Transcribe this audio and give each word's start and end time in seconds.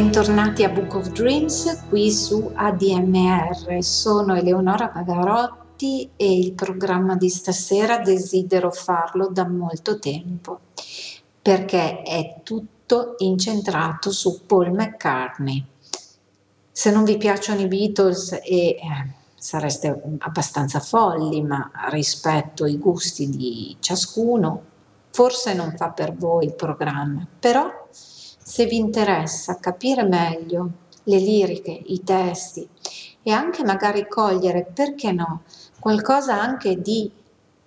Bentornati 0.00 0.64
a 0.64 0.70
Book 0.70 0.94
of 0.94 1.10
Dreams 1.10 1.84
qui 1.90 2.10
su 2.10 2.50
ADMR. 2.54 3.84
Sono 3.84 4.34
Eleonora 4.34 4.88
Pagarotti 4.88 6.08
e 6.16 6.38
il 6.38 6.54
programma 6.54 7.16
di 7.16 7.28
stasera 7.28 7.98
desidero 7.98 8.70
farlo 8.70 9.28
da 9.28 9.46
molto 9.46 9.98
tempo 9.98 10.60
perché 11.42 12.00
è 12.00 12.40
tutto 12.42 13.16
incentrato 13.18 14.10
su 14.10 14.46
Paul 14.46 14.70
McCartney. 14.70 15.62
Se 16.72 16.90
non 16.90 17.04
vi 17.04 17.18
piacciono 17.18 17.60
i 17.60 17.68
Beatles 17.68 18.32
e 18.32 18.40
eh, 18.42 18.78
sareste 19.34 20.00
abbastanza 20.20 20.80
folli, 20.80 21.42
ma 21.42 21.70
rispetto 21.90 22.64
i 22.64 22.78
gusti 22.78 23.28
di 23.28 23.76
ciascuno, 23.80 24.62
forse 25.10 25.52
non 25.52 25.74
fa 25.76 25.90
per 25.90 26.14
voi 26.14 26.46
il 26.46 26.54
programma, 26.54 27.26
però 27.38 27.70
se 28.50 28.66
vi 28.66 28.78
interessa 28.78 29.60
capire 29.60 30.02
meglio 30.02 30.70
le 31.04 31.18
liriche, 31.18 31.70
i 31.70 32.02
testi 32.02 32.68
e 33.22 33.30
anche 33.30 33.62
magari 33.62 34.08
cogliere, 34.08 34.68
perché 34.74 35.12
no, 35.12 35.42
qualcosa 35.78 36.34
anche 36.34 36.80
di 36.80 37.08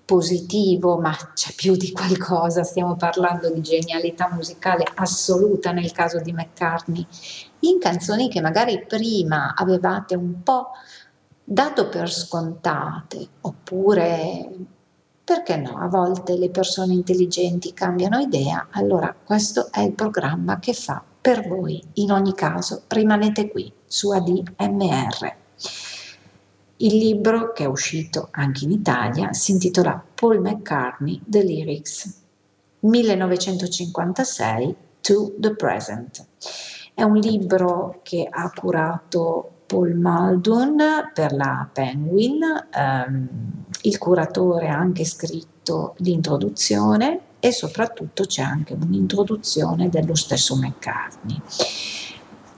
positivo, 0.04 1.00
ma 1.00 1.16
c'è 1.34 1.54
più 1.56 1.78
di 1.78 1.94
qualcosa, 1.94 2.64
stiamo 2.64 2.98
parlando 2.98 3.50
di 3.50 3.62
genialità 3.62 4.30
musicale 4.34 4.84
assoluta 4.96 5.72
nel 5.72 5.94
caso 5.94 6.20
di 6.20 6.34
McCartney, 6.34 7.08
in 7.60 7.80
canzoni 7.80 8.28
che 8.28 8.42
magari 8.42 8.84
prima 8.86 9.54
avevate 9.56 10.16
un 10.16 10.44
po' 10.44 10.72
dato 11.46 11.88
per 11.88 12.12
scontate, 12.12 13.26
oppure 13.40 14.50
perché 15.24 15.56
no? 15.56 15.78
A 15.78 15.88
volte 15.88 16.38
le 16.38 16.50
persone 16.50 16.94
intelligenti 16.94 17.74
cambiano 17.74 18.20
idea, 18.20 18.68
allora 18.72 19.16
questo 19.24 19.72
è 19.72 19.80
il 19.80 19.94
programma 19.94 20.60
che 20.60 20.74
fa 20.74 21.02
per 21.22 21.48
voi. 21.48 21.82
In 21.94 22.12
ogni 22.12 22.34
caso, 22.34 22.84
rimanete 22.88 23.50
qui 23.50 23.72
su 23.86 24.10
ADMR. 24.12 25.36
Il 26.78 26.98
libro, 26.98 27.54
che 27.54 27.64
è 27.64 27.68
uscito 27.68 28.28
anche 28.32 28.66
in 28.66 28.72
Italia, 28.72 29.32
si 29.32 29.52
intitola 29.52 30.04
Paul 30.14 30.40
McCartney 30.42 31.22
The 31.26 31.42
Lyrics 31.44 32.22
1956 32.80 34.76
to 35.00 35.34
the 35.38 35.56
Present. 35.56 36.26
È 36.94 37.04
un 37.04 37.16
libro 37.16 38.02
che 38.04 38.28
ha 38.30 38.52
curato 38.52 39.53
Paul 39.66 39.94
Muldoon 39.96 40.78
per 41.14 41.34
la 41.34 41.68
Penguin, 41.72 42.42
ehm, 42.72 43.28
il 43.82 43.98
curatore 43.98 44.70
ha 44.70 44.78
anche 44.78 45.06
scritto 45.06 45.96
l'introduzione 45.98 47.20
e 47.40 47.52
soprattutto 47.52 48.26
c'è 48.26 48.42
anche 48.42 48.74
un'introduzione 48.74 49.90
dello 49.90 50.16
stesso 50.16 50.56
McCartney. 50.56 51.42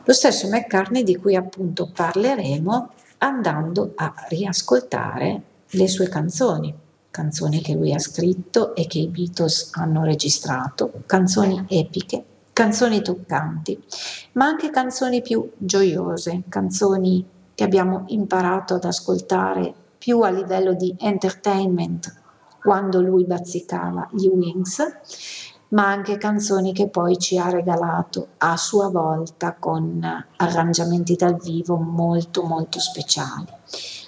Lo 0.04 0.14
stesso 0.14 0.48
McCartney 0.48 1.04
di 1.04 1.16
cui 1.16 1.36
appunto 1.36 1.90
parleremo 1.92 2.90
andando 3.20 3.94
a 3.96 4.14
riascoltare 4.30 5.42
le 5.70 5.88
sue 5.88 6.08
canzoni, 6.08 6.74
canzoni 7.10 7.62
che 7.62 7.74
lui 7.74 7.94
ha 7.94 8.00
scritto 8.00 8.76
e 8.76 8.86
che 8.88 9.00
i 9.00 9.08
Beatles 9.08 9.70
hanno 9.74 10.04
registrato, 10.04 10.92
canzoni 11.06 11.66
epiche 11.68 12.24
canzoni 12.56 13.02
toccanti, 13.02 13.78
ma 14.36 14.46
anche 14.46 14.70
canzoni 14.70 15.22
più 15.22 15.52
gioiose, 15.58 16.44
canzoni 16.48 17.28
che 17.54 17.66
abbiamo 17.66 18.06
imparato 18.08 18.76
ad 18.76 18.86
ascoltare 18.86 19.74
più 19.98 20.22
a 20.22 20.30
livello 20.30 20.74
di 20.74 20.96
entertainment 20.98 22.22
quando 22.62 23.02
lui 23.02 23.26
bazzicava 23.26 24.08
gli 24.14 24.28
Wings, 24.28 24.78
ma 25.70 25.90
anche 25.90 26.18
canzoni 26.18 26.72
che 26.72 26.88
poi 26.88 27.18
ci 27.18 27.38
ha 27.38 27.50
regalato 27.50 28.30
a 28.38 28.56
sua 28.56 28.88
volta 28.88 29.56
con 29.60 30.02
arrangiamenti 30.38 31.16
dal 31.16 31.36
vivo 31.36 31.76
molto 31.76 32.44
molto 32.44 32.80
speciali. 32.80 33.48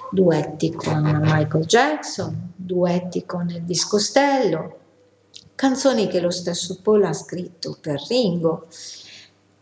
Duetti 0.09 0.71
con 0.71 1.19
Michael 1.21 1.65
Jackson, 1.65 2.53
duetti 2.55 3.25
con 3.25 3.49
Elvis 3.49 3.85
Costello, 3.85 4.86
canzoni 5.57 6.07
che 6.07 6.21
lo 6.21 6.29
stesso 6.29 6.79
Paul 6.83 7.03
ha 7.03 7.13
scritto 7.13 7.77
per 7.81 7.99
Ringo. 8.07 8.67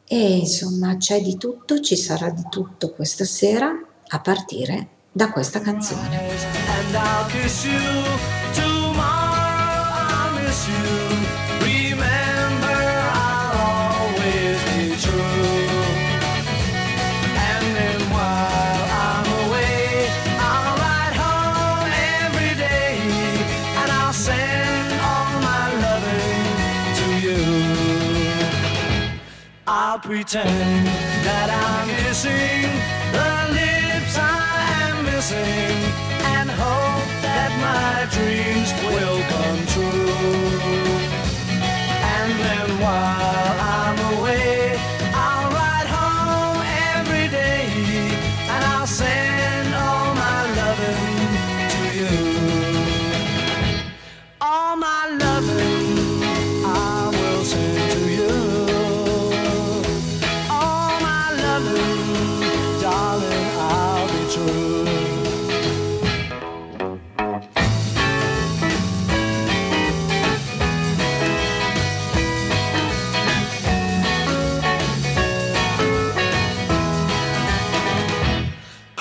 E 0.08 0.38
insomma 0.38 0.98
c'è 0.98 1.22
di 1.22 1.38
tutto, 1.38 1.80
ci 1.80 1.96
sarà 1.96 2.30
di 2.30 2.44
tutto 2.50 2.92
questa 2.92 3.24
sera 3.24 3.72
a 4.08 4.20
partire 4.20 4.90
da 5.12 5.32
questa 5.32 5.62
canzone. 5.62 6.20
I'll 29.96 30.02
pretend 30.02 30.88
that 31.24 31.50
I'm 31.50 31.88
kissing 32.04 32.68
the 33.16 33.32
lips 33.56 34.18
I 34.20 34.92
am 34.92 35.06
missing 35.08 35.78
and 36.36 36.52
hope 36.52 37.08
that 37.24 37.52
my 37.64 38.04
dreams 38.12 38.70
will 38.92 39.22
come 39.32 39.62
true. 39.72 40.12
And 42.12 42.32
then 42.44 42.68
while 42.84 43.65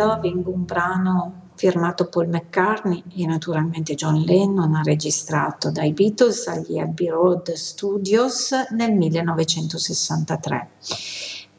Loving, 0.00 0.46
un 0.46 0.64
brano 0.64 1.48
firmato 1.56 2.06
Paul 2.08 2.28
McCartney 2.28 3.04
e 3.16 3.26
naturalmente 3.26 3.94
John 3.94 4.22
Lennon, 4.22 4.82
registrato 4.82 5.70
dai 5.70 5.92
Beatles 5.92 6.46
agli 6.46 6.78
Abbey 6.78 7.08
Road 7.08 7.52
Studios 7.52 8.50
nel 8.70 8.94
1963. 8.94 10.68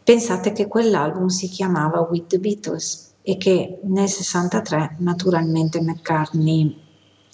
Pensate 0.04 0.54
che 0.54 0.68
quell'album 0.68 1.28
si 1.28 1.50
chiamava 1.50 2.00
With 2.00 2.26
the 2.30 2.40
Beatles 2.40 3.14
e 3.22 3.38
che 3.38 3.80
nel 3.84 4.10
63 4.10 4.96
naturalmente 4.98 5.80
McCartney 5.80 6.90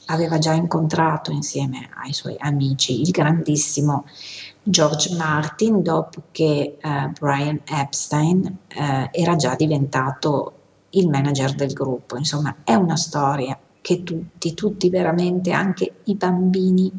aveva 0.07 0.37
già 0.37 0.51
incontrato 0.51 1.31
insieme 1.31 1.89
ai 2.03 2.11
suoi 2.11 2.35
amici 2.37 2.99
il 3.01 3.11
grandissimo 3.11 4.05
George 4.61 5.15
Martin 5.15 5.81
dopo 5.81 6.23
che 6.31 6.77
eh, 6.81 7.11
Brian 7.17 7.61
Epstein 7.65 8.57
eh, 8.67 9.09
era 9.11 9.35
già 9.37 9.55
diventato 9.55 10.56
il 10.91 11.09
manager 11.09 11.53
del 11.55 11.73
gruppo. 11.73 12.17
Insomma, 12.17 12.57
è 12.63 12.73
una 12.73 12.95
storia 12.95 13.57
che 13.81 14.03
tutti, 14.03 14.53
tutti 14.53 14.89
veramente, 14.89 15.51
anche 15.51 15.97
i 16.05 16.15
bambini, 16.15 16.91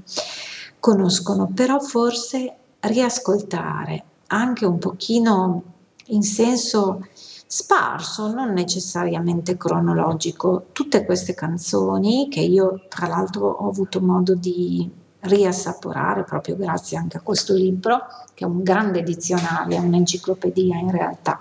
conoscono, 0.81 1.51
però 1.53 1.79
forse 1.81 2.55
riascoltare 2.81 4.05
anche 4.29 4.65
un 4.65 4.79
pochino 4.79 5.63
in 6.07 6.23
senso 6.23 7.07
sparso, 7.47 8.33
non 8.33 8.53
necessariamente 8.53 9.57
cronologico, 9.57 10.67
tutte 10.73 11.05
queste 11.05 11.35
canzoni 11.35 12.29
che 12.29 12.41
io 12.41 12.85
tra 12.89 13.07
l'altro 13.07 13.49
ho 13.49 13.69
avuto 13.69 14.01
modo 14.01 14.35
di 14.35 14.89
riassaporare 15.21 16.25
proprio 16.25 16.57
grazie 16.57 16.97
anche 16.97 17.17
a 17.17 17.21
questo 17.21 17.55
libro, 17.55 18.03
che 18.35 18.45
è 18.45 18.47
un 18.47 18.63
grande 18.63 19.03
dizionario, 19.03 19.81
un'enciclopedia 19.81 20.77
in 20.77 20.91
realtà. 20.91 21.39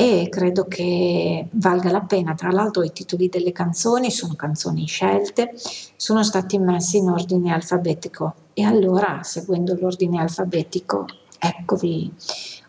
E 0.00 0.30
credo 0.30 0.64
che 0.64 1.46
valga 1.50 1.90
la 1.90 2.00
pena. 2.00 2.32
Tra 2.32 2.50
l'altro, 2.50 2.82
i 2.82 2.90
titoli 2.90 3.28
delle 3.28 3.52
canzoni 3.52 4.10
sono 4.10 4.32
canzoni 4.32 4.86
scelte, 4.86 5.52
sono 5.94 6.22
stati 6.22 6.58
messi 6.58 6.96
in 6.96 7.10
ordine 7.10 7.52
alfabetico. 7.52 8.34
E 8.54 8.64
allora, 8.64 9.22
seguendo 9.22 9.76
l'ordine 9.78 10.18
alfabetico, 10.22 11.04
eccovi 11.38 12.10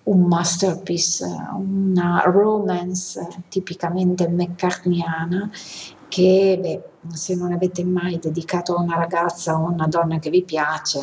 un 0.04 0.24
masterpiece, 0.24 1.24
una 1.56 2.22
romance 2.26 3.26
tipicamente 3.48 4.28
mccartneyana 4.28 5.50
che 6.10 6.60
beh, 6.62 7.16
se 7.16 7.36
non 7.36 7.54
avete 7.54 7.86
mai 7.86 8.20
dedicato 8.20 8.76
a 8.76 8.82
una 8.82 8.98
ragazza 8.98 9.58
o 9.58 9.68
a 9.68 9.70
una 9.70 9.88
donna 9.88 10.20
che 10.20 10.30
vi 10.30 10.44
piace 10.44 11.00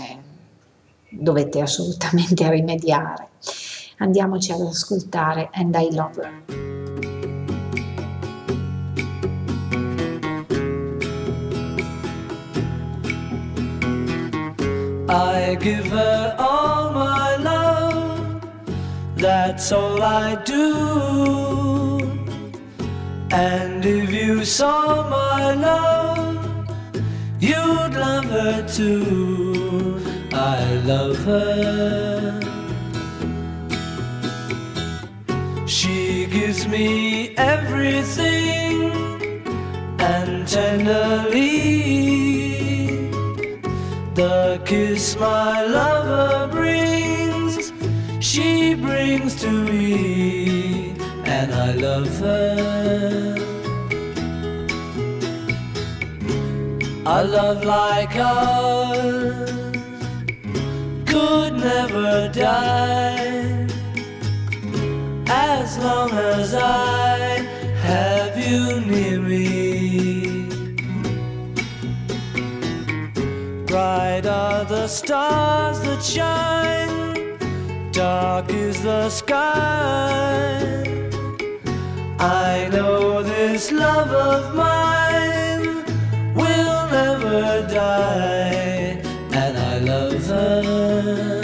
dovete 1.08 1.62
assolutamente 1.62 2.48
rimediare. 2.52 3.28
Andiamoci 3.98 4.52
ad 4.52 4.60
ascoltare 4.60 5.50
And 5.52 5.74
I 5.76 5.88
Love 5.90 6.16
Her. 6.16 6.32
I 15.10 15.56
give 15.58 15.86
her 15.86 16.36
all 16.38 16.92
my 16.92 17.36
love, 17.36 18.42
that's 19.16 19.72
all 19.72 20.02
I 20.02 20.34
do. 20.44 21.98
And 23.30 23.84
if 23.84 24.10
you 24.10 24.44
saw 24.44 25.08
my 25.08 25.54
love, 25.54 26.68
you'd 27.40 27.94
love 27.94 28.24
her 28.26 28.68
too. 28.68 29.98
I 30.32 30.74
love 30.84 31.16
her. 31.24 32.17
She 35.68 36.24
gives 36.24 36.66
me 36.66 37.36
everything 37.36 38.90
and 40.00 40.48
tenderly 40.48 41.50
the 44.14 44.62
kiss 44.64 45.14
my 45.20 45.66
lover 45.66 46.48
brings, 46.50 47.70
she 48.18 48.72
brings 48.72 49.34
to 49.42 49.50
me, 49.50 50.94
and 51.26 51.52
I 51.52 51.72
love 51.72 52.18
her. 52.18 53.36
A 57.04 57.24
love 57.24 57.62
like 57.62 58.16
ours 58.16 59.50
could 61.04 61.52
never 61.60 62.30
die 62.32 63.27
as 65.28 65.76
long 65.78 66.10
as 66.10 66.54
I 66.54 67.18
have 67.82 68.38
you 68.38 68.80
near 68.80 69.20
me. 69.20 70.48
Bright 73.66 74.24
are 74.26 74.64
the 74.64 74.88
stars 74.88 75.80
that 75.82 76.02
shine, 76.02 77.38
dark 77.92 78.50
is 78.50 78.82
the 78.82 79.10
sky. 79.10 80.64
I 82.18 82.68
know 82.72 83.22
this 83.22 83.70
love 83.70 84.10
of 84.10 84.54
mine 84.54 85.84
will 86.34 86.88
never 86.90 87.66
die, 87.68 89.00
and 89.32 89.58
I 89.58 89.78
love 89.78 90.26
her. 90.26 91.37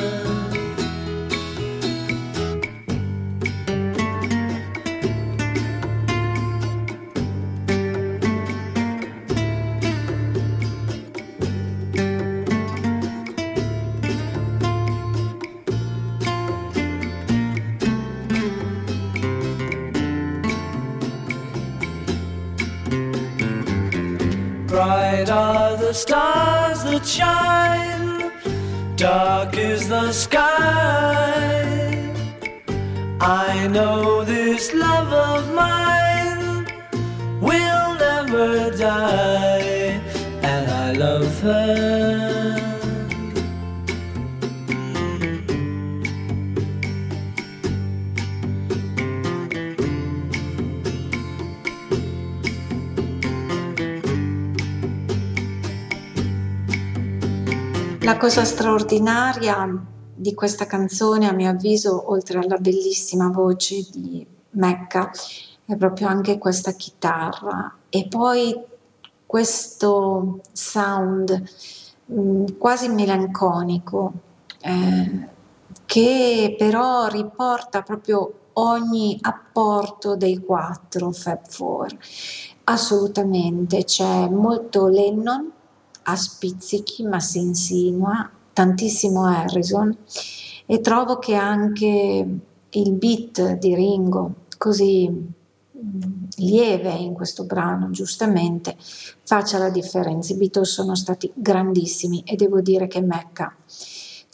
Stars 25.95 26.83
that 26.83 27.07
shine, 27.07 28.33
dark 28.97 29.57
is 29.57 29.89
the 29.89 30.11
sky. 30.13 30.51
I 33.21 33.69
know 33.69 34.25
this 34.25 34.75
love 34.75 35.13
of 35.13 35.55
mine 35.55 36.67
will 37.41 37.95
never 37.95 38.77
die, 38.77 40.01
and 40.43 40.71
I 40.71 40.93
love 40.93 41.41
her. 41.43 42.24
La 58.05 58.19
cosa 58.19 58.45
straordinaria 58.45 59.67
di 60.15 60.35
questa 60.35 60.67
canzone, 60.67 61.27
a 61.27 61.33
mio 61.33 61.49
avviso, 61.49 62.11
oltre 62.11 62.39
alla 62.39 62.59
bellissima 62.59 63.31
voce 63.31 63.87
di 63.91 64.27
Mecca, 64.51 65.11
è 65.65 65.75
proprio 65.75 66.09
anche 66.09 66.37
questa 66.37 66.73
chitarra 66.73 67.79
e 67.89 68.07
poi 68.07 68.55
questo 69.25 70.41
sound 70.53 71.45
mh, 72.05 72.59
quasi 72.59 72.89
melanconico 72.89 74.13
eh, 74.61 75.29
che 75.87 76.55
però 76.59 77.07
riporta 77.07 77.81
proprio 77.81 78.33
ogni 78.53 79.17
apporto 79.23 80.15
dei 80.15 80.45
quattro 80.45 81.11
Fab 81.11 81.49
Four. 81.49 81.97
Assolutamente, 82.65 83.85
c'è 83.85 84.29
molto 84.29 84.89
Lennon 84.89 85.53
a 86.05 86.17
spizzichi 86.17 87.05
ma 87.05 87.21
si 87.21 87.39
insinua, 87.39 88.31
tantissimo 88.53 89.27
Harrison 89.27 89.97
e 90.67 90.81
trovo 90.81 91.19
che 91.19 91.35
anche 91.35 92.27
il 92.71 92.93
beat 92.93 93.59
di 93.59 93.75
Ringo, 93.75 94.35
così 94.59 95.09
mh, 95.09 95.99
lieve 96.37 96.91
in 96.93 97.13
questo 97.13 97.45
brano, 97.45 97.91
giustamente, 97.91 98.77
faccia 98.79 99.59
la 99.59 99.71
differenza. 99.71 100.33
I 100.33 100.37
Beatles 100.37 100.73
sono 100.73 100.95
stati 100.95 101.31
grandissimi 101.35 102.23
e 102.25 102.37
devo 102.37 102.61
dire 102.61 102.87
che 102.87 103.01
Mecca, 103.01 103.55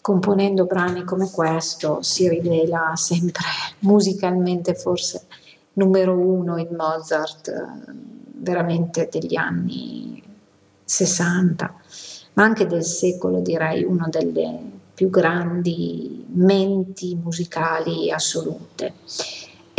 componendo 0.01 0.65
brani 0.65 1.05
come 1.05 1.31
questo, 1.31 2.03
si 2.03 2.29
rivela 2.29 2.93
sempre 2.95 3.45
musicalmente 3.81 4.75
forse 4.75 5.27
numero 5.75 6.17
uno 6.17 6.57
in 6.57 6.69
Mozart, 6.77 7.49
eh, 7.49 7.93
veramente 8.43 9.09
degli 9.11 9.37
anni 9.37 10.23
60, 10.91 11.75
ma 12.33 12.43
anche 12.43 12.67
del 12.67 12.83
secolo 12.83 13.39
direi 13.39 13.85
una 13.85 14.09
delle 14.09 14.59
più 14.93 15.09
grandi 15.09 16.27
menti 16.33 17.15
musicali 17.15 18.11
assolute. 18.11 18.95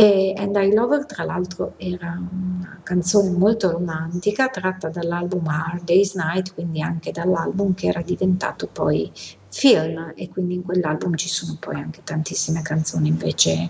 E 0.01 0.33
And 0.35 0.55
I 0.55 0.73
Love 0.73 0.95
Her, 0.95 1.05
tra 1.05 1.23
l'altro, 1.23 1.75
era 1.77 2.19
una 2.19 2.79
canzone 2.81 3.29
molto 3.29 3.69
romantica 3.69 4.47
tratta 4.47 4.89
dall'album 4.89 5.45
Hard 5.45 5.83
Day's 5.83 6.15
Night, 6.15 6.55
quindi 6.55 6.81
anche 6.81 7.11
dall'album 7.11 7.75
che 7.75 7.85
era 7.85 8.01
diventato 8.01 8.65
poi 8.65 9.11
film. 9.51 10.11
E 10.15 10.27
quindi 10.29 10.55
in 10.55 10.63
quell'album 10.63 11.13
ci 11.13 11.29
sono 11.29 11.55
poi 11.59 11.75
anche 11.75 12.01
tantissime 12.03 12.63
canzoni 12.63 13.09
invece 13.09 13.69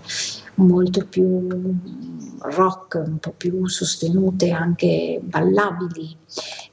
molto 0.54 1.04
più 1.06 1.48
rock, 2.38 3.02
un 3.06 3.18
po' 3.18 3.34
più 3.36 3.66
sostenute, 3.66 4.52
anche 4.52 5.20
ballabili. 5.22 6.16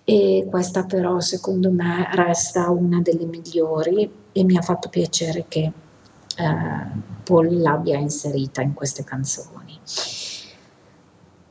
E 0.05 0.47
questa 0.49 0.85
però 0.85 1.19
secondo 1.19 1.69
me 1.69 2.07
resta 2.13 2.69
una 2.69 3.01
delle 3.01 3.25
migliori. 3.25 4.09
E 4.31 4.43
mi 4.45 4.55
ha 4.55 4.61
fatto 4.61 4.87
piacere 4.87 5.43
che 5.49 5.69
eh, 6.39 7.01
Paul 7.23 7.59
l'abbia 7.59 7.97
inserita 7.97 8.61
in 8.61 8.73
queste 8.73 9.03
canzoni. 9.03 9.79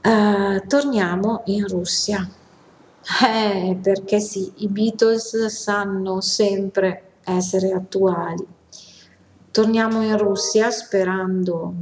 Eh, 0.00 0.62
torniamo 0.66 1.42
in 1.46 1.66
Russia, 1.68 2.28
eh, 3.24 3.78
perché 3.80 4.20
sì, 4.20 4.50
i 4.56 4.68
Beatles 4.68 5.46
sanno 5.46 6.20
sempre 6.20 7.16
essere 7.24 7.72
attuali. 7.72 8.46
Torniamo 9.50 10.02
in 10.02 10.16
Russia 10.16 10.70
sperando 10.70 11.74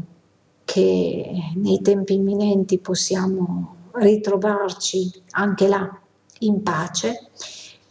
che 0.64 1.52
nei 1.54 1.80
tempi 1.80 2.14
imminenti 2.14 2.78
possiamo 2.78 3.76
ritrovarci 3.92 5.22
anche 5.30 5.68
là 5.68 6.00
in 6.40 6.62
pace 6.62 7.30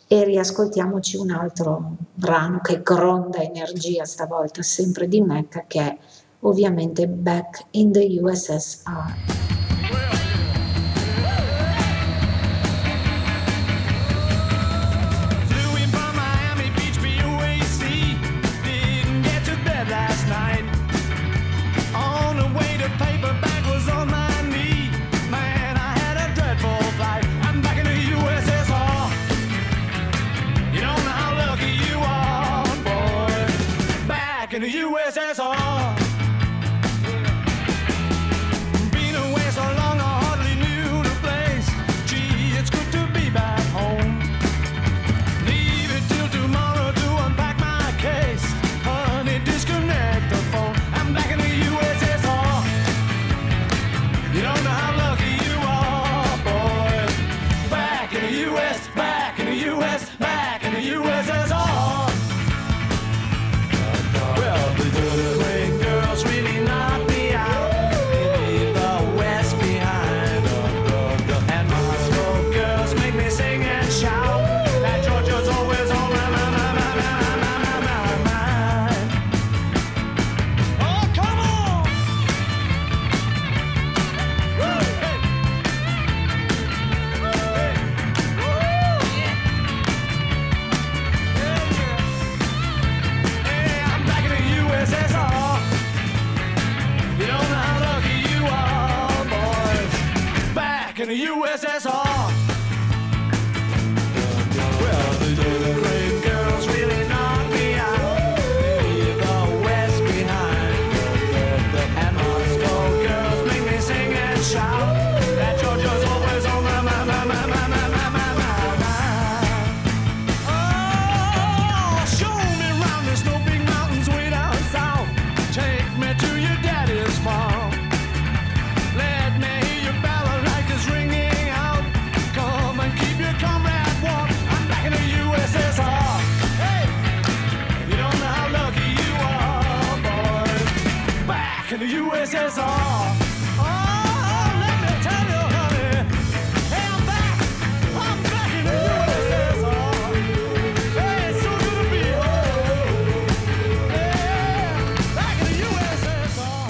e 0.07 0.23
riascoltiamoci 0.23 1.17
un 1.17 1.31
altro 1.31 1.95
brano 2.13 2.59
che 2.59 2.81
gronda 2.81 3.39
energia 3.39 4.05
stavolta 4.05 4.61
sempre 4.61 5.07
di 5.07 5.21
Mecca 5.21 5.63
che 5.67 5.79
è 5.79 5.97
ovviamente 6.41 7.07
Back 7.07 7.65
in 7.71 7.91
the 7.91 8.19
USSR. 8.21 9.44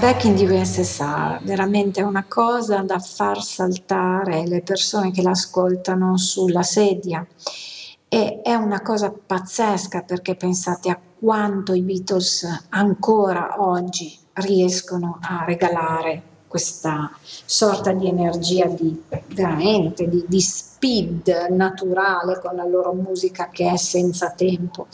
Back 0.05 0.25
in 0.25 0.35
the 0.35 0.45
USSR, 0.45 1.39
veramente 1.41 2.03
una 2.03 2.25
cosa 2.27 2.83
da 2.83 2.99
far 2.99 3.41
saltare 3.41 4.45
le 4.45 4.61
persone 4.61 5.09
che 5.09 5.23
l'ascoltano 5.23 6.15
sulla 6.15 6.61
sedia 6.61 7.25
e 8.07 8.39
è 8.43 8.53
una 8.53 8.83
cosa 8.83 9.11
pazzesca 9.11 10.03
perché 10.03 10.35
pensate 10.35 10.91
a 10.91 10.99
quanto 11.19 11.73
i 11.73 11.81
Beatles 11.81 12.67
ancora 12.69 13.55
oggi 13.57 14.15
riescono 14.33 15.17
a 15.21 15.43
regalare 15.43 16.21
questa 16.47 17.09
sorta 17.23 17.91
di 17.91 18.07
energia 18.07 18.67
di 18.67 19.01
veramente 19.33 20.07
di, 20.07 20.23
di 20.27 20.39
speed 20.39 21.47
naturale 21.49 22.39
con 22.41 22.55
la 22.55 22.65
loro 22.65 22.93
musica 22.93 23.49
che 23.49 23.71
è 23.71 23.75
senza 23.75 24.29
tempo. 24.29 24.85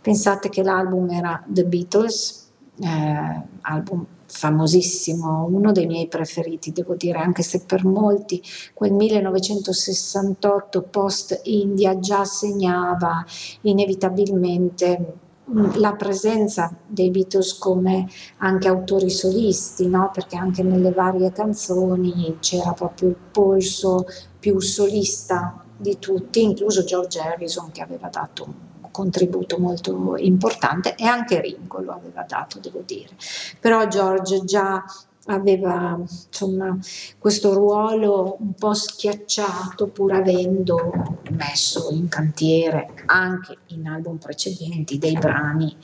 Pensate 0.00 0.48
che 0.48 0.64
l'album 0.64 1.08
era 1.08 1.40
The 1.46 1.64
Beatles, 1.64 2.48
eh, 2.80 3.42
album 3.60 4.06
famosissimo, 4.30 5.46
uno 5.50 5.72
dei 5.72 5.86
miei 5.86 6.06
preferiti, 6.06 6.72
devo 6.72 6.94
dire, 6.94 7.18
anche 7.18 7.42
se 7.42 7.64
per 7.66 7.84
molti 7.84 8.40
quel 8.72 8.92
1968 8.92 10.82
post 10.82 11.40
India 11.44 11.98
già 11.98 12.24
segnava 12.24 13.24
inevitabilmente 13.62 15.14
mm, 15.50 15.72
la 15.74 15.94
presenza 15.94 16.74
dei 16.86 17.10
Beatles 17.10 17.58
come 17.58 18.06
anche 18.38 18.68
autori 18.68 19.10
solisti, 19.10 19.88
no? 19.88 20.10
perché 20.12 20.36
anche 20.36 20.62
nelle 20.62 20.92
varie 20.92 21.32
canzoni 21.32 22.36
c'era 22.40 22.72
proprio 22.72 23.08
il 23.10 23.16
polso 23.30 24.06
più 24.38 24.60
solista 24.60 25.64
di 25.76 25.98
tutti, 25.98 26.42
incluso 26.42 26.84
George 26.84 27.18
Harrison 27.20 27.70
che 27.72 27.82
aveva 27.82 28.08
dato 28.08 28.44
un 28.44 28.69
contributo 28.90 29.58
molto 29.58 30.16
importante 30.16 30.94
e 30.96 31.04
anche 31.04 31.40
Ringo 31.40 31.80
lo 31.80 31.92
aveva 31.92 32.22
dato, 32.22 32.58
devo 32.58 32.82
dire. 32.84 33.10
Però 33.58 33.86
George 33.86 34.44
già 34.44 34.84
aveva 35.26 35.98
insomma 35.98 36.76
questo 37.18 37.52
ruolo 37.52 38.36
un 38.40 38.54
po' 38.54 38.72
schiacciato 38.72 39.88
pur 39.88 40.12
avendo 40.12 41.18
messo 41.32 41.90
in 41.90 42.08
cantiere 42.08 42.88
anche 43.06 43.58
in 43.66 43.86
album 43.86 44.16
precedenti 44.16 44.98
dei 44.98 45.12
brani 45.12 45.76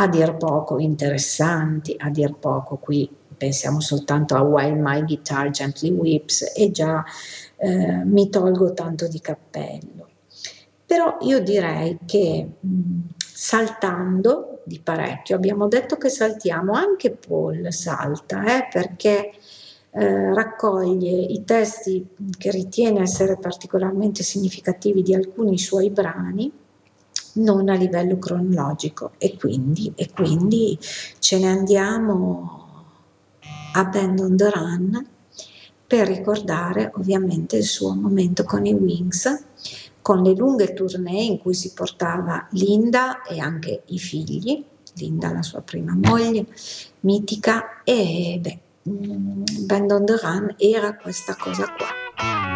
a 0.00 0.06
dir 0.06 0.36
poco 0.36 0.78
interessanti, 0.78 1.94
a 1.98 2.08
dir 2.08 2.34
poco 2.38 2.76
qui 2.76 3.10
pensiamo 3.36 3.80
soltanto 3.80 4.34
a 4.34 4.42
While 4.42 4.80
My 4.80 5.04
Guitar 5.04 5.50
Gently 5.50 5.90
Weeps 5.90 6.52
e 6.54 6.70
già 6.70 7.04
eh, 7.56 8.04
mi 8.04 8.28
tolgo 8.28 8.72
tanto 8.74 9.08
di 9.08 9.20
cappello. 9.20 10.07
Però 10.88 11.18
io 11.20 11.40
direi 11.40 11.98
che 12.06 12.48
mh, 12.58 13.00
saltando 13.18 14.62
di 14.64 14.80
parecchio, 14.80 15.36
abbiamo 15.36 15.68
detto 15.68 15.96
che 15.96 16.08
saltiamo, 16.08 16.72
anche 16.72 17.10
Paul 17.10 17.70
salta, 17.70 18.42
eh, 18.56 18.68
perché 18.72 19.32
eh, 19.90 20.32
raccoglie 20.32 21.10
i 21.10 21.44
testi 21.44 22.06
che 22.38 22.50
ritiene 22.50 23.02
essere 23.02 23.36
particolarmente 23.36 24.22
significativi 24.22 25.02
di 25.02 25.14
alcuni 25.14 25.58
suoi 25.58 25.90
brani, 25.90 26.50
non 27.34 27.68
a 27.68 27.74
livello 27.74 28.16
cronologico. 28.16 29.12
E 29.18 29.36
quindi, 29.36 29.92
e 29.94 30.10
quindi 30.10 30.78
ce 31.18 31.38
ne 31.38 31.50
andiamo 31.50 32.66
a 33.74 33.84
Band 33.84 34.20
on 34.20 34.36
the 34.38 34.50
Run 34.50 35.06
per 35.86 36.06
ricordare 36.06 36.92
ovviamente 36.94 37.58
il 37.58 37.64
suo 37.64 37.92
momento 37.92 38.44
con 38.44 38.64
i 38.64 38.72
Wings 38.72 39.44
con 40.08 40.22
le 40.22 40.32
lunghe 40.32 40.72
tournée 40.72 41.24
in 41.24 41.38
cui 41.38 41.52
si 41.52 41.74
portava 41.74 42.46
Linda 42.52 43.20
e 43.24 43.40
anche 43.40 43.82
i 43.88 43.98
figli, 43.98 44.64
Linda 44.94 45.30
la 45.30 45.42
sua 45.42 45.60
prima 45.60 45.94
moglie, 45.94 46.46
mitica, 47.00 47.82
e 47.84 48.38
beh, 48.40 48.58
mm, 48.88 49.42
Band 49.66 49.90
on 49.90 50.06
the 50.06 50.16
Run 50.16 50.54
era 50.56 50.96
questa 50.96 51.36
cosa 51.36 51.66
qua. 51.76 52.47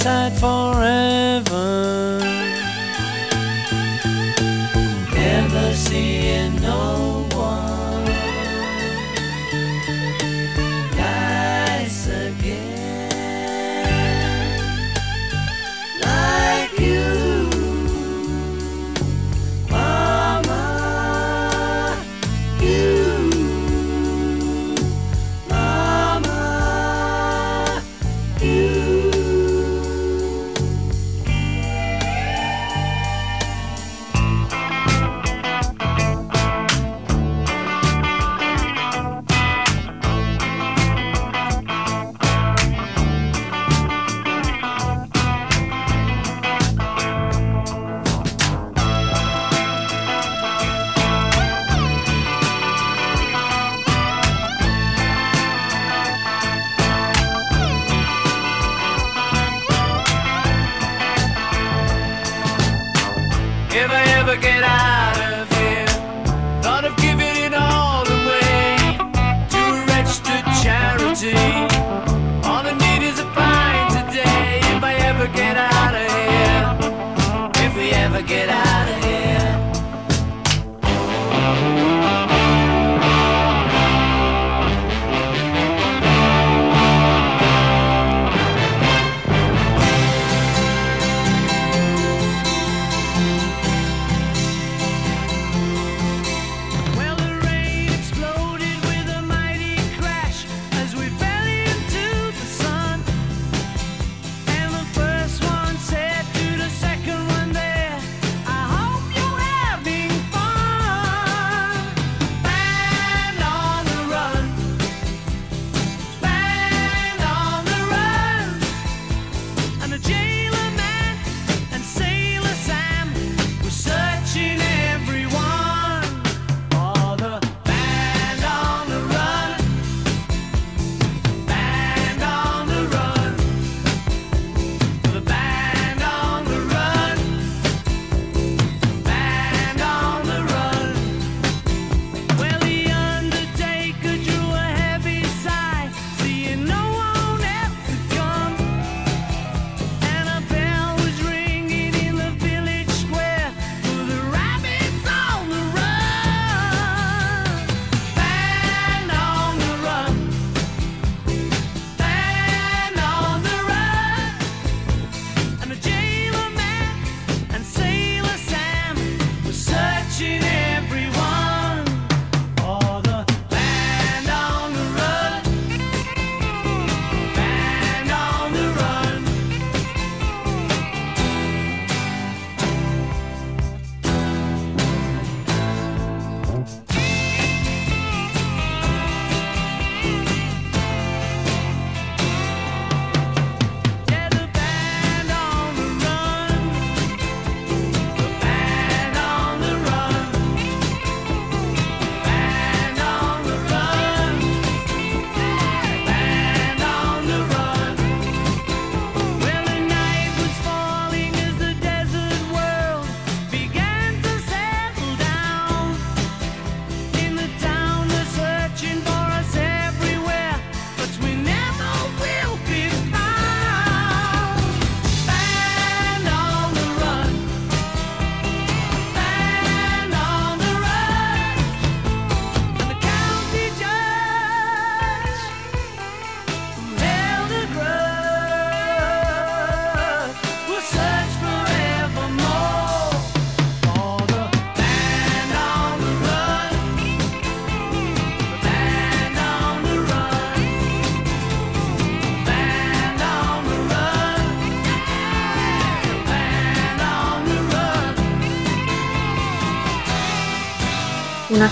outside 0.00 0.32
forever, 0.38 2.18
never 5.12 5.74
seeing 5.74 6.56
no. 6.62 7.09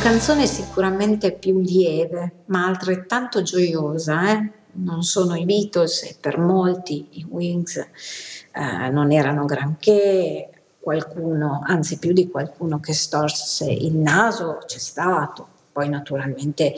canzone 0.00 0.46
sicuramente 0.46 1.32
più 1.32 1.58
lieve, 1.58 2.44
ma 2.46 2.66
altrettanto 2.66 3.42
gioiosa. 3.42 4.30
Eh? 4.30 4.50
Non 4.72 5.02
sono 5.02 5.34
i 5.34 5.44
Beatles 5.44 6.02
e 6.04 6.16
per 6.20 6.38
molti 6.38 7.08
i 7.12 7.26
Wings 7.28 7.76
eh, 7.76 8.90
non 8.90 9.10
erano 9.10 9.44
granché, 9.44 10.50
qualcuno, 10.78 11.62
anzi 11.66 11.98
più 11.98 12.12
di 12.12 12.30
qualcuno 12.30 12.78
che 12.78 12.94
storse 12.94 13.70
il 13.70 13.96
naso 13.96 14.58
c'è 14.64 14.78
stato, 14.78 15.46
poi 15.72 15.88
naturalmente 15.88 16.74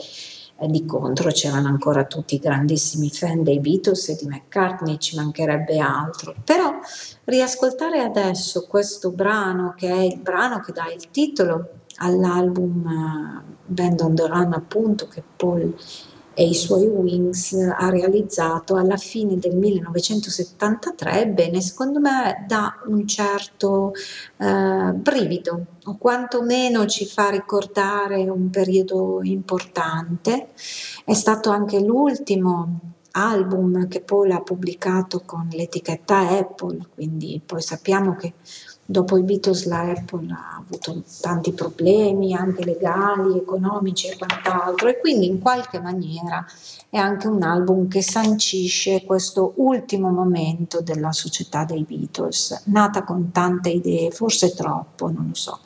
eh, 0.57 0.67
di 0.67 0.85
contro 0.85 1.29
c'erano 1.29 1.67
ancora 1.67 2.05
tutti 2.05 2.35
i 2.35 2.39
grandissimi 2.39 3.09
fan 3.09 3.43
dei 3.43 3.59
Beatles 3.59 4.09
e 4.09 4.17
di 4.19 4.27
McCartney, 4.27 4.97
ci 4.97 5.15
mancherebbe 5.15 5.77
altro, 5.77 6.33
però 6.43 6.79
riascoltare 7.25 8.01
adesso 8.01 8.65
questo 8.67 9.11
brano 9.11 9.75
che 9.77 9.89
è 9.89 10.01
il 10.01 10.17
brano 10.17 10.59
che 10.59 10.71
dà 10.71 10.91
il 10.91 11.11
titolo 11.11 11.80
all'album 11.97 12.85
eh, 12.87 13.53
Band 13.65 14.01
on 14.01 14.15
the 14.15 14.27
Run 14.27 14.53
appunto 14.53 15.07
che 15.07 15.23
Paul 15.35 15.73
e 16.33 16.47
i 16.47 16.53
suoi 16.53 16.87
Wings 16.87 17.53
ha 17.53 17.89
realizzato 17.89 18.75
alla 18.75 18.95
fine 18.95 19.37
del 19.37 19.55
1973, 19.55 21.27
bene, 21.27 21.59
secondo 21.61 21.99
me 21.99 22.45
dà 22.47 22.81
un 22.85 23.05
certo 23.05 23.91
eh, 24.37 24.91
brivido 24.93 25.65
o 25.83 25.97
quantomeno 25.97 26.85
ci 26.85 27.05
fa 27.05 27.29
ricordare 27.29 28.29
un 28.29 28.49
periodo 28.49 29.19
importante. 29.23 30.49
È 31.03 31.13
stato 31.13 31.49
anche 31.49 31.79
l'ultimo 31.79 32.79
album 33.11 33.89
che 33.89 34.01
Paul 34.01 34.31
ha 34.31 34.41
pubblicato 34.41 35.21
con 35.25 35.49
l'etichetta 35.51 36.29
Apple, 36.29 36.87
quindi 36.93 37.41
poi 37.45 37.61
sappiamo 37.61 38.15
che 38.15 38.35
dopo 38.91 39.17
i 39.17 39.23
Beatles 39.23 39.65
la 39.65 39.81
Apple 39.89 40.31
ha 40.31 40.57
avuto 40.57 41.01
tanti 41.21 41.53
problemi 41.53 42.35
anche 42.35 42.65
legali, 42.65 43.37
economici 43.37 44.07
e 44.07 44.17
quant'altro 44.17 44.89
e 44.89 44.99
quindi 44.99 45.27
in 45.27 45.39
qualche 45.39 45.79
maniera 45.79 46.45
è 46.89 46.97
anche 46.97 47.27
un 47.27 47.41
album 47.41 47.87
che 47.87 48.01
sancisce 48.01 49.05
questo 49.05 49.53
ultimo 49.55 50.09
momento 50.09 50.81
della 50.81 51.13
società 51.13 51.63
dei 51.63 51.83
Beatles, 51.83 52.63
nata 52.65 53.03
con 53.03 53.31
tante 53.31 53.69
idee, 53.69 54.11
forse 54.11 54.53
troppo, 54.53 55.09
non 55.09 55.27
lo 55.29 55.35
so. 55.35 55.59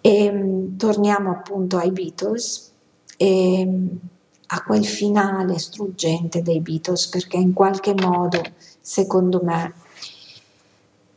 E 0.00 0.30
mm, 0.30 0.76
torniamo 0.76 1.30
appunto 1.32 1.78
ai 1.78 1.90
Beatles 1.90 2.70
e 3.16 3.64
mm, 3.66 3.86
a 4.48 4.62
quel 4.62 4.86
finale 4.86 5.58
struggente 5.58 6.42
dei 6.42 6.60
Beatles 6.60 7.08
perché 7.08 7.38
in 7.38 7.52
qualche 7.52 7.92
modo, 7.94 8.40
secondo 8.80 9.40
me, 9.42 9.74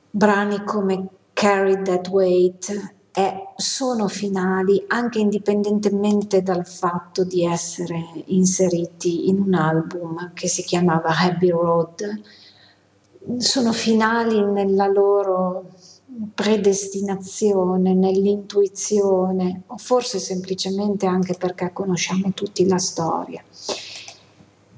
brani 0.09 0.63
come 0.63 1.07
Carry 1.39 1.81
That 1.83 2.09
Weight 2.09 2.95
è, 3.13 3.33
sono 3.55 4.09
finali 4.09 4.83
anche 4.87 5.19
indipendentemente 5.19 6.41
dal 6.41 6.67
fatto 6.67 7.23
di 7.23 7.45
essere 7.45 8.23
inseriti 8.25 9.29
in 9.29 9.39
un 9.39 9.53
album 9.53 10.33
che 10.33 10.49
si 10.49 10.63
chiamava 10.63 11.17
Happy 11.17 11.49
Road. 11.49 12.21
Sono 13.37 13.71
finali 13.71 14.43
nella 14.51 14.87
loro 14.87 15.75
predestinazione, 16.35 17.93
nell'intuizione 17.93 19.61
o 19.67 19.77
forse 19.77 20.19
semplicemente 20.19 21.05
anche 21.05 21.35
perché 21.35 21.71
conosciamo 21.71 22.33
tutti 22.33 22.67
la 22.67 22.79
storia. 22.79 23.41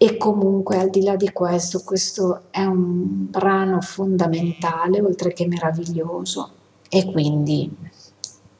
E 0.04 0.18
comunque 0.18 0.80
al 0.80 0.90
di 0.90 1.04
là 1.04 1.16
di 1.16 1.32
questo, 1.32 1.84
questo 1.86 2.46
è 2.50 2.64
un 2.64 3.30
brano 3.30 3.82
fondamentale, 3.82 5.00
oltre 5.00 5.32
che 5.32 5.46
meraviglioso. 5.46 6.50
E 6.90 7.12
quindi 7.12 7.70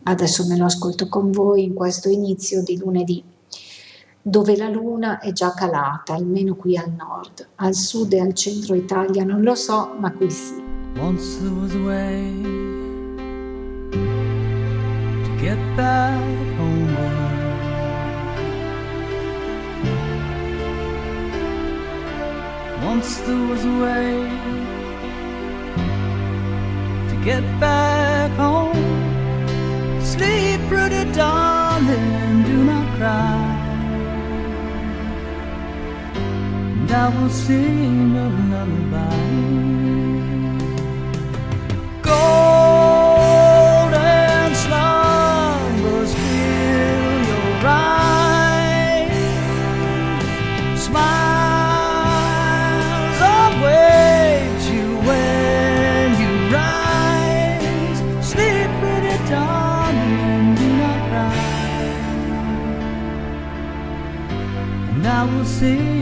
adesso 0.04 0.46
me 0.46 0.56
lo 0.56 0.66
ascolto 0.66 1.08
con 1.08 1.32
voi 1.32 1.64
in 1.64 1.74
questo 1.74 2.10
inizio 2.10 2.62
di 2.62 2.78
lunedì, 2.78 3.24
dove 4.22 4.56
la 4.56 4.70
luna 4.70 5.18
è 5.18 5.32
già 5.32 5.52
calata, 5.56 6.14
almeno 6.14 6.54
qui 6.54 6.78
al 6.78 6.92
nord, 6.92 7.48
al 7.56 7.74
sud 7.74 8.14
e 8.14 8.20
al 8.20 8.36
centro 8.36 8.76
Italia 8.76 9.24
non 9.24 9.42
lo 9.42 9.56
so, 9.56 9.96
ma 9.98 10.12
qui 10.12 10.30
sì. 10.30 10.62
Once 11.00 11.40
there 11.40 11.56
was 11.56 11.74
a 11.74 11.80
way 11.80 12.40
to 15.24 15.36
get 15.40 15.58
back 15.76 16.22
homeward. 16.60 16.81
Once 22.94 23.22
there 23.22 23.48
was 23.52 23.64
a 23.64 23.76
way 23.84 24.12
to 27.10 27.16
get 27.24 27.44
back 27.58 28.30
home. 28.32 28.84
Sleep, 30.02 30.60
pretty 30.68 31.04
darling, 31.14 32.44
do 32.50 32.58
not 32.72 32.88
cry. 32.98 33.44
And 36.80 36.92
I 36.92 37.08
will 37.16 37.30
sing 37.30 38.18
a 38.26 38.28
lullaby. 38.52 40.11
você. 65.62 66.01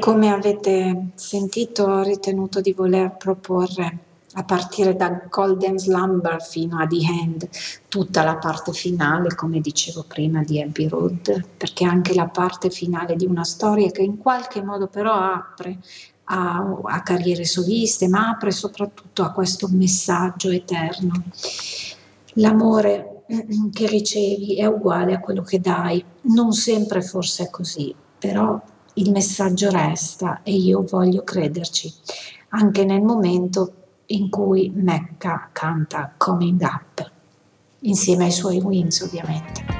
Come 0.00 0.32
avete 0.32 1.10
sentito 1.14 1.84
ho 1.84 2.02
ritenuto 2.02 2.60
di 2.60 2.72
voler 2.72 3.16
proporre 3.16 3.98
a 4.34 4.44
partire 4.44 4.96
da 4.96 5.22
Golden 5.28 5.78
Slumber 5.78 6.42
fino 6.42 6.78
a 6.78 6.86
The 6.86 6.96
End, 6.96 7.48
tutta 7.88 8.22
la 8.22 8.36
parte 8.36 8.72
finale, 8.72 9.34
come 9.34 9.60
dicevo 9.60 10.04
prima, 10.06 10.42
di 10.42 10.60
Abbey 10.60 10.88
Road, 10.88 11.46
perché 11.56 11.84
anche 11.84 12.14
la 12.14 12.28
parte 12.28 12.70
finale 12.70 13.16
di 13.16 13.26
una 13.26 13.44
storia 13.44 13.90
che 13.90 14.02
in 14.02 14.18
qualche 14.18 14.62
modo 14.62 14.86
però 14.86 15.12
apre 15.12 15.78
a, 16.24 16.78
a 16.84 17.02
carriere 17.02 17.44
soliste, 17.44 18.08
ma 18.08 18.30
apre 18.30 18.52
soprattutto 18.52 19.22
a 19.22 19.32
questo 19.32 19.68
messaggio 19.70 20.50
eterno. 20.50 21.24
L'amore 22.34 23.24
che 23.72 23.86
ricevi 23.86 24.56
è 24.56 24.66
uguale 24.66 25.14
a 25.14 25.20
quello 25.20 25.42
che 25.42 25.60
dai, 25.60 26.04
non 26.22 26.52
sempre 26.52 27.02
forse 27.02 27.44
è 27.44 27.50
così, 27.50 27.94
però 28.18 28.60
il 29.00 29.10
messaggio 29.10 29.70
resta 29.70 30.42
e 30.42 30.52
io 30.52 30.84
voglio 30.84 31.24
crederci, 31.24 31.92
anche 32.50 32.84
nel 32.84 33.00
momento 33.00 33.72
in 34.06 34.28
cui 34.28 34.70
Mecca 34.74 35.48
canta 35.52 36.12
Coming 36.16 36.60
Up, 36.60 37.10
insieme 37.80 38.24
ai 38.24 38.32
suoi 38.32 38.58
wins 38.58 39.00
ovviamente. 39.00 39.79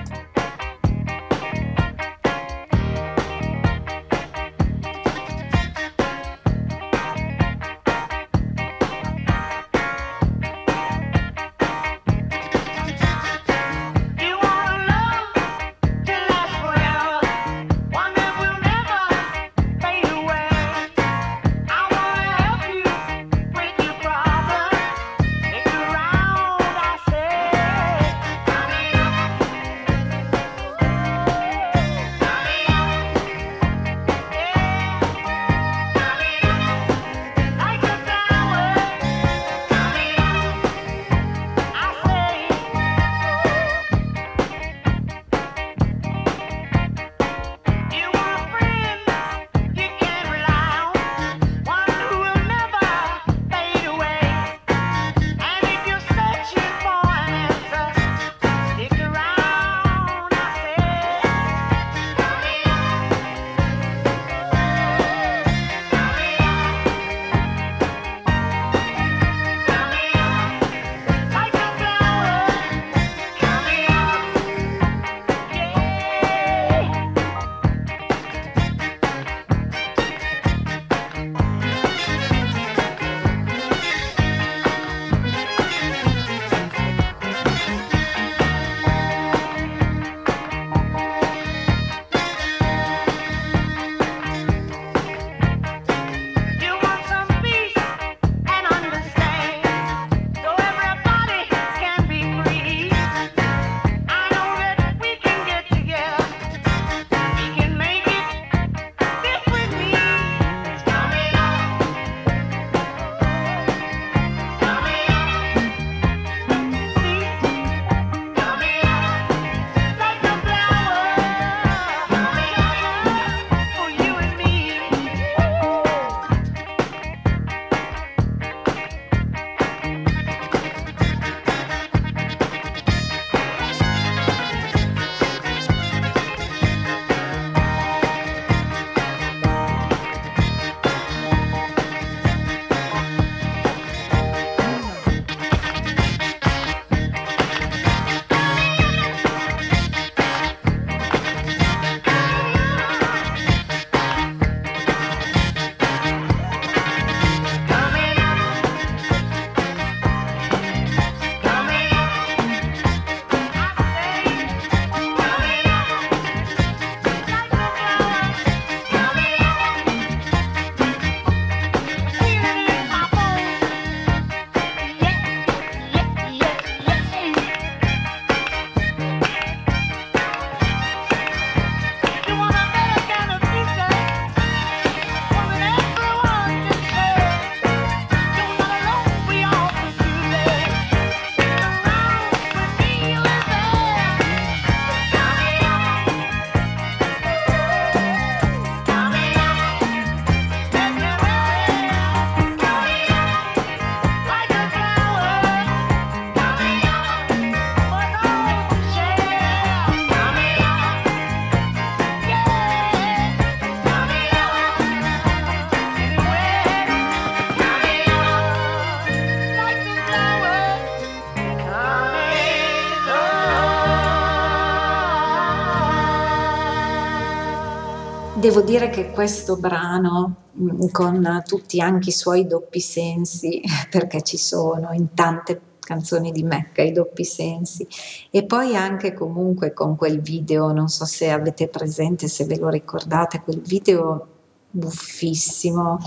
Devo 228.51 228.62
dire 228.62 228.90
che 228.90 229.12
questo 229.12 229.57
brano, 229.59 230.34
mh, 230.51 230.86
con 230.90 231.40
tutti 231.46 231.80
anche 231.80 232.09
i 232.09 232.12
suoi 232.12 232.48
doppi 232.48 232.80
sensi, 232.80 233.62
perché 233.88 234.22
ci 234.22 234.36
sono 234.38 234.90
in 234.90 235.14
tante 235.14 235.61
canzoni 235.78 236.32
di 236.32 236.42
Mecca 236.42 236.82
i 236.82 236.90
doppi 236.90 237.22
sensi, 237.24 237.86
e 238.28 238.44
poi 238.44 238.74
anche 238.74 239.14
comunque 239.14 239.72
con 239.72 239.94
quel 239.94 240.20
video, 240.20 240.72
non 240.72 240.88
so 240.88 241.05
se 241.05 241.30
avete 241.30 241.68
presente, 241.68 242.26
se 242.26 242.44
ve 242.44 242.59
lo 242.59 242.68
ricordate, 242.68 243.40
quel 243.40 243.61
video 243.61 244.26
buffissimo 244.68 245.98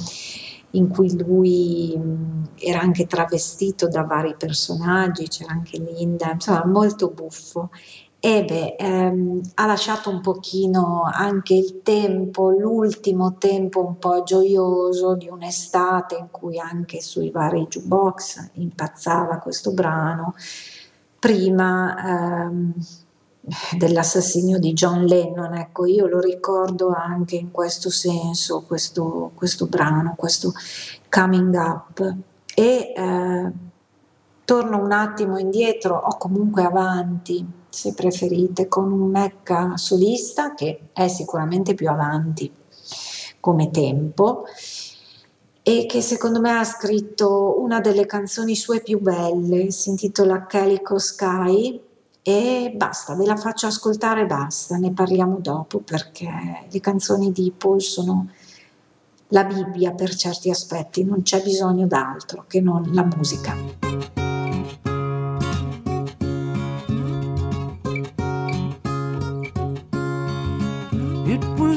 in 0.71 0.89
cui 0.89 1.17
lui 1.17 1.97
mh, 1.97 2.49
era 2.59 2.81
anche 2.81 3.07
travestito 3.07 3.87
da 3.87 4.03
vari 4.03 4.35
personaggi, 4.37 5.29
c'era 5.29 5.53
anche 5.53 5.77
Linda, 5.77 6.31
insomma 6.33 6.65
molto 6.65 7.07
buffo 7.09 7.69
e 8.25 8.45
beh, 8.45 8.75
ehm, 8.79 9.41
ha 9.55 9.65
lasciato 9.65 10.09
un 10.09 10.21
pochino 10.21 11.01
anche 11.11 11.55
il 11.55 11.81
tempo, 11.83 12.51
l'ultimo 12.51 13.35
tempo 13.37 13.85
un 13.85 13.99
po' 13.99 14.23
gioioso 14.23 15.15
di 15.15 15.27
un'estate 15.27 16.15
in 16.15 16.27
cui 16.31 16.57
anche 16.57 17.01
sui 17.01 17.31
vari 17.31 17.67
jukebox 17.67 18.51
impazzava 18.53 19.39
questo 19.39 19.73
brano, 19.73 20.35
prima 21.19 22.45
ehm, 22.45 22.73
dell'assassinio 23.77 24.57
di 24.57 24.71
John 24.71 25.03
Lennon, 25.03 25.55
ecco 25.55 25.85
io 25.85 26.07
lo 26.07 26.21
ricordo 26.21 26.93
anche 26.95 27.35
in 27.35 27.51
questo 27.51 27.89
senso, 27.89 28.63
questo, 28.65 29.31
questo 29.35 29.67
brano, 29.67 30.13
questo 30.15 30.53
coming 31.09 31.53
up. 31.55 32.15
E 32.55 32.93
eh, 32.95 33.51
torno 34.45 34.81
un 34.81 34.91
attimo 34.93 35.37
indietro 35.37 35.97
o 35.97 36.15
comunque 36.15 36.63
avanti 36.63 37.61
se 37.73 37.95
preferite, 37.95 38.67
con 38.67 38.91
un 38.91 39.09
Mecca 39.09 39.77
solista 39.77 40.53
che 40.53 40.89
è 40.93 41.07
sicuramente 41.07 41.73
più 41.73 41.89
avanti 41.89 42.51
come 43.39 43.71
tempo 43.71 44.45
e 45.63 45.87
che 45.87 46.01
secondo 46.01 46.39
me 46.39 46.51
ha 46.51 46.63
scritto 46.63 47.59
una 47.59 47.79
delle 47.79 48.05
canzoni 48.05 48.55
sue 48.55 48.81
più 48.81 48.99
belle, 49.01 49.71
si 49.71 49.89
intitola 49.89 50.45
Calico 50.45 50.99
Sky 50.99 51.81
e 52.21 52.73
basta, 52.75 53.15
ve 53.15 53.25
la 53.25 53.37
faccio 53.37 53.65
ascoltare 53.65 54.27
basta, 54.27 54.77
ne 54.77 54.93
parliamo 54.93 55.39
dopo 55.39 55.79
perché 55.79 56.67
le 56.69 56.79
canzoni 56.79 57.31
di 57.31 57.51
Paul 57.57 57.81
sono 57.81 58.29
la 59.29 59.45
Bibbia 59.45 59.93
per 59.93 60.13
certi 60.13 60.51
aspetti, 60.51 61.03
non 61.03 61.23
c'è 61.23 61.41
bisogno 61.41 61.87
d'altro 61.87 62.45
che 62.47 62.61
non 62.61 62.87
la 62.93 63.03
musica. 63.03 64.22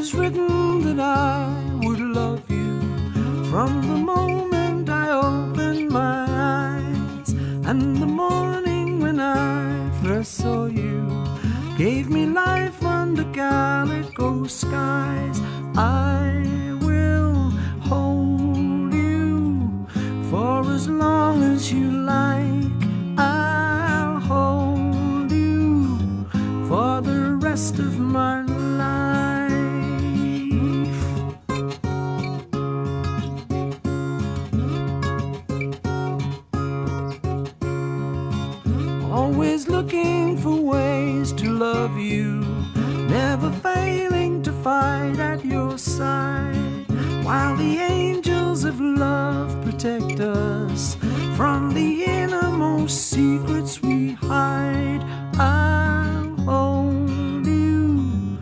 Was 0.06 0.14
written 0.14 0.82
that 0.82 1.00
I 1.00 1.48
would 1.82 1.98
love 1.98 2.48
you 2.48 2.80
from 3.50 3.70
the 3.90 3.98
moment 4.14 4.88
I 4.88 5.10
opened 5.10 5.90
my 5.90 6.24
eyes. 6.28 7.30
And 7.64 7.96
the 7.96 8.06
morning 8.06 9.00
when 9.00 9.18
I 9.18 9.90
first 10.02 10.34
saw 10.34 10.66
you 10.66 11.00
gave 11.76 12.08
me 12.08 12.24
life 12.26 12.84
under 12.84 13.24
calico 13.32 14.46
skies. 14.46 15.40
I 15.76 16.76
will 16.86 17.50
hold 17.90 18.94
you 18.94 19.88
for 20.30 20.70
as 20.70 20.88
long 20.88 21.42
as 21.42 21.72
you 21.72 21.90
like. 21.90 22.80
I'll 23.18 24.20
hold 24.20 25.32
you 25.32 25.98
for 26.68 27.00
the 27.00 27.38
rest 27.40 27.80
of 27.80 27.98
my. 27.98 28.45
Love 41.58 41.98
you, 41.98 42.40
never 43.08 43.50
failing 43.50 44.42
to 44.42 44.52
fight 44.52 45.18
at 45.18 45.42
your 45.42 45.78
side. 45.78 46.84
While 47.24 47.56
the 47.56 47.78
angels 47.78 48.64
of 48.64 48.78
love 48.78 49.64
protect 49.64 50.20
us 50.20 50.96
from 51.34 51.72
the 51.72 52.04
innermost 52.04 53.08
secrets 53.08 53.82
we 53.82 54.12
hide, 54.12 55.02
I'll 55.38 56.36
hold 56.44 57.46
you 57.46 58.38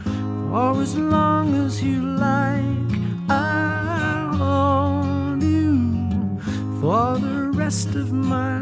for 0.51 0.83
as 0.83 0.97
long 0.97 1.55
as 1.55 1.83
you 1.83 2.03
like. 2.03 2.99
I'll 3.31 4.37
hold 4.37 5.43
you 5.43 6.41
for 6.81 7.19
the 7.19 7.53
rest 7.55 7.95
of 7.95 8.12
my 8.12 8.54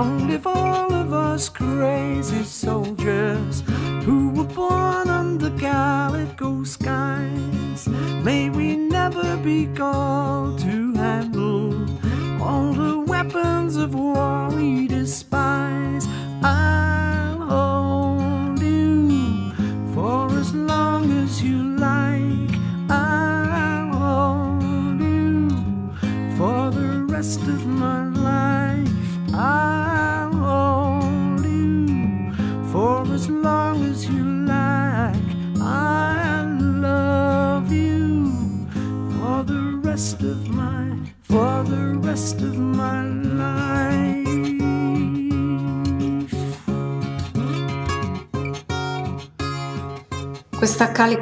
Long 0.00 0.28
live 0.28 0.46
all 0.46 0.94
of 0.94 1.12
us 1.12 1.50
crazy 1.50 2.42
soldiers 2.42 3.62
who 4.06 4.30
were 4.30 4.44
born 4.44 5.10
under 5.10 5.50
calico 5.58 6.64
skies. 6.64 7.86
May 8.24 8.48
we 8.48 8.76
never 8.76 9.36
be 9.36 9.66
called 9.66 10.19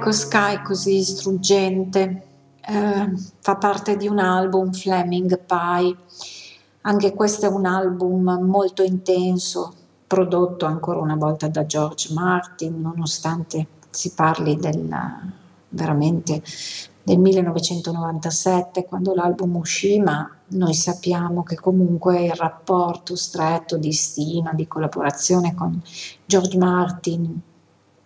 Calico 0.09 0.13
Sky 0.13 0.63
così 0.63 1.03
struggente 1.03 2.23
eh, 2.61 3.13
fa 3.41 3.57
parte 3.57 3.97
di 3.97 4.09
un 4.09 4.19
album 4.19 4.73
Fleming 4.73 5.39
Pie. 5.41 5.97
Anche 6.83 7.13
questo 7.13 7.47
è 7.47 7.49
un 7.49 7.67
album 7.67 8.39
molto 8.43 8.83
intenso, 8.83 9.73
prodotto 10.07 10.65
ancora 10.65 11.01
una 11.01 11.17
volta 11.17 11.49
da 11.49 11.67
George 11.67 12.15
Martin, 12.15 12.81
nonostante 12.81 13.67
si 13.91 14.13
parli 14.15 14.57
del, 14.57 14.89
veramente 15.69 16.43
del 17.03 17.19
1997 17.19 18.85
quando 18.87 19.15
l'album 19.15 19.57
uscì, 19.57 19.99
ma 19.99 20.31
noi 20.49 20.73
sappiamo 20.73 21.43
che 21.43 21.57
comunque 21.57 22.25
il 22.25 22.35
rapporto 22.35 23.15
stretto 23.15 23.77
di 23.77 23.93
stima, 23.93 24.55
di 24.55 24.67
collaborazione 24.67 25.55
con 25.55 25.83
George 26.25 26.57
Martin 26.57 27.43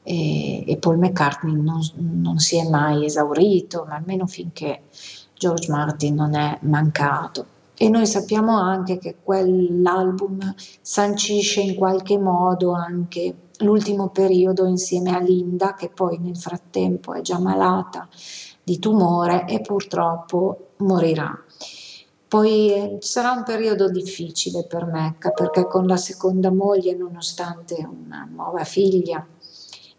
e, 0.02 0.70
e 0.70 0.76
Paul 0.78 0.98
McCartney 0.98 1.54
non, 1.54 1.80
non 1.96 2.38
si 2.38 2.58
è 2.58 2.68
mai 2.68 3.04
esaurito, 3.04 3.84
ma 3.88 3.96
almeno 3.96 4.26
finché 4.26 4.82
George 5.34 5.70
Martin 5.70 6.14
non 6.14 6.34
è 6.34 6.58
mancato. 6.62 7.46
E 7.76 7.88
noi 7.88 8.06
sappiamo 8.06 8.58
anche 8.58 8.98
che 8.98 9.16
quell'album 9.22 10.54
sancisce 10.56 11.60
in 11.60 11.74
qualche 11.74 12.18
modo 12.18 12.72
anche 12.72 13.34
l'ultimo 13.58 14.08
periodo 14.10 14.66
insieme 14.66 15.14
a 15.14 15.18
Linda, 15.18 15.74
che 15.74 15.88
poi 15.88 16.18
nel 16.18 16.36
frattempo 16.36 17.12
è 17.14 17.22
già 17.22 17.38
malata 17.38 18.08
di 18.62 18.78
tumore 18.78 19.46
e 19.46 19.60
purtroppo 19.60 20.68
morirà. 20.78 21.36
Poi 22.28 22.72
eh, 22.72 22.96
sarà 23.00 23.32
un 23.32 23.42
periodo 23.42 23.90
difficile 23.90 24.64
per 24.64 24.86
Mecca 24.86 25.32
perché 25.32 25.66
con 25.66 25.86
la 25.86 25.98
seconda 25.98 26.50
moglie, 26.50 26.94
nonostante 26.94 27.74
una 27.86 28.26
nuova 28.30 28.64
figlia, 28.64 29.26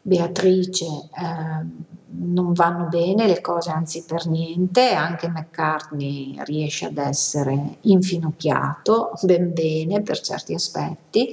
Beatrice, 0.05 0.85
eh, 0.85 1.91
non 2.15 2.51
vanno 2.51 2.87
bene 2.89 3.25
le 3.25 3.39
cose, 3.39 3.71
anzi 3.71 4.03
per 4.05 4.27
niente, 4.27 4.93
anche 4.93 5.29
McCartney 5.29 6.35
riesce 6.43 6.87
ad 6.87 6.97
essere 6.97 7.77
infinocchiato, 7.81 9.13
ben 9.21 9.53
bene 9.53 10.01
per 10.01 10.19
certi 10.19 10.53
aspetti, 10.53 11.29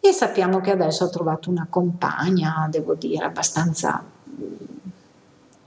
e 0.00 0.12
sappiamo 0.12 0.60
che 0.60 0.70
adesso 0.70 1.04
ha 1.04 1.10
trovato 1.10 1.50
una 1.50 1.66
compagna, 1.68 2.66
devo 2.70 2.94
dire, 2.94 3.24
abbastanza 3.24 4.02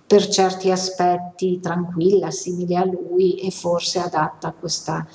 per 0.08 0.28
certi 0.28 0.72
aspetti 0.72 1.60
tranquilla, 1.60 2.32
simile 2.32 2.78
a 2.78 2.86
lui 2.86 3.36
e 3.36 3.52
forse 3.52 4.00
adatta 4.00 4.48
a 4.48 4.54
questa 4.54 5.06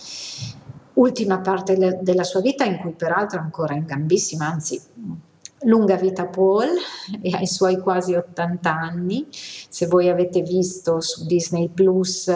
ultima 0.94 1.38
parte 1.38 1.98
della 2.03 2.24
sua 2.24 2.40
vita 2.40 2.64
in 2.64 2.78
cui 2.78 2.92
peraltro 2.92 3.38
è 3.38 3.42
ancora 3.42 3.74
in 3.74 3.86
gambissima, 3.86 4.46
anzi 4.46 4.80
lunga 5.64 5.96
vita 5.96 6.26
Paul 6.26 6.68
e 7.20 7.34
ai 7.34 7.46
suoi 7.46 7.78
quasi 7.78 8.14
80 8.14 8.70
anni. 8.70 9.26
Se 9.30 9.86
voi 9.86 10.08
avete 10.08 10.42
visto 10.42 11.00
su 11.00 11.24
Disney 11.26 11.68
Plus 11.68 12.30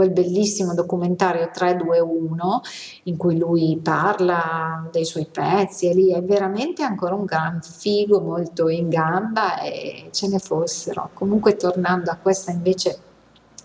quel 0.00 0.12
bellissimo 0.12 0.72
documentario 0.72 1.50
321 1.52 2.62
in 3.04 3.18
cui 3.18 3.36
lui 3.36 3.78
parla 3.82 4.88
dei 4.90 5.04
suoi 5.04 5.26
pezzi 5.30 5.90
e 5.90 5.94
lì 5.94 6.10
è 6.10 6.22
veramente 6.22 6.82
ancora 6.82 7.14
un 7.14 7.26
gran 7.26 7.60
figo 7.60 8.20
molto 8.20 8.68
in 8.68 8.88
gamba 8.88 9.60
e 9.60 10.08
ce 10.10 10.28
ne 10.28 10.38
fossero. 10.38 11.10
Comunque 11.12 11.56
tornando 11.56 12.10
a 12.10 12.16
questa 12.16 12.50
invece 12.50 12.98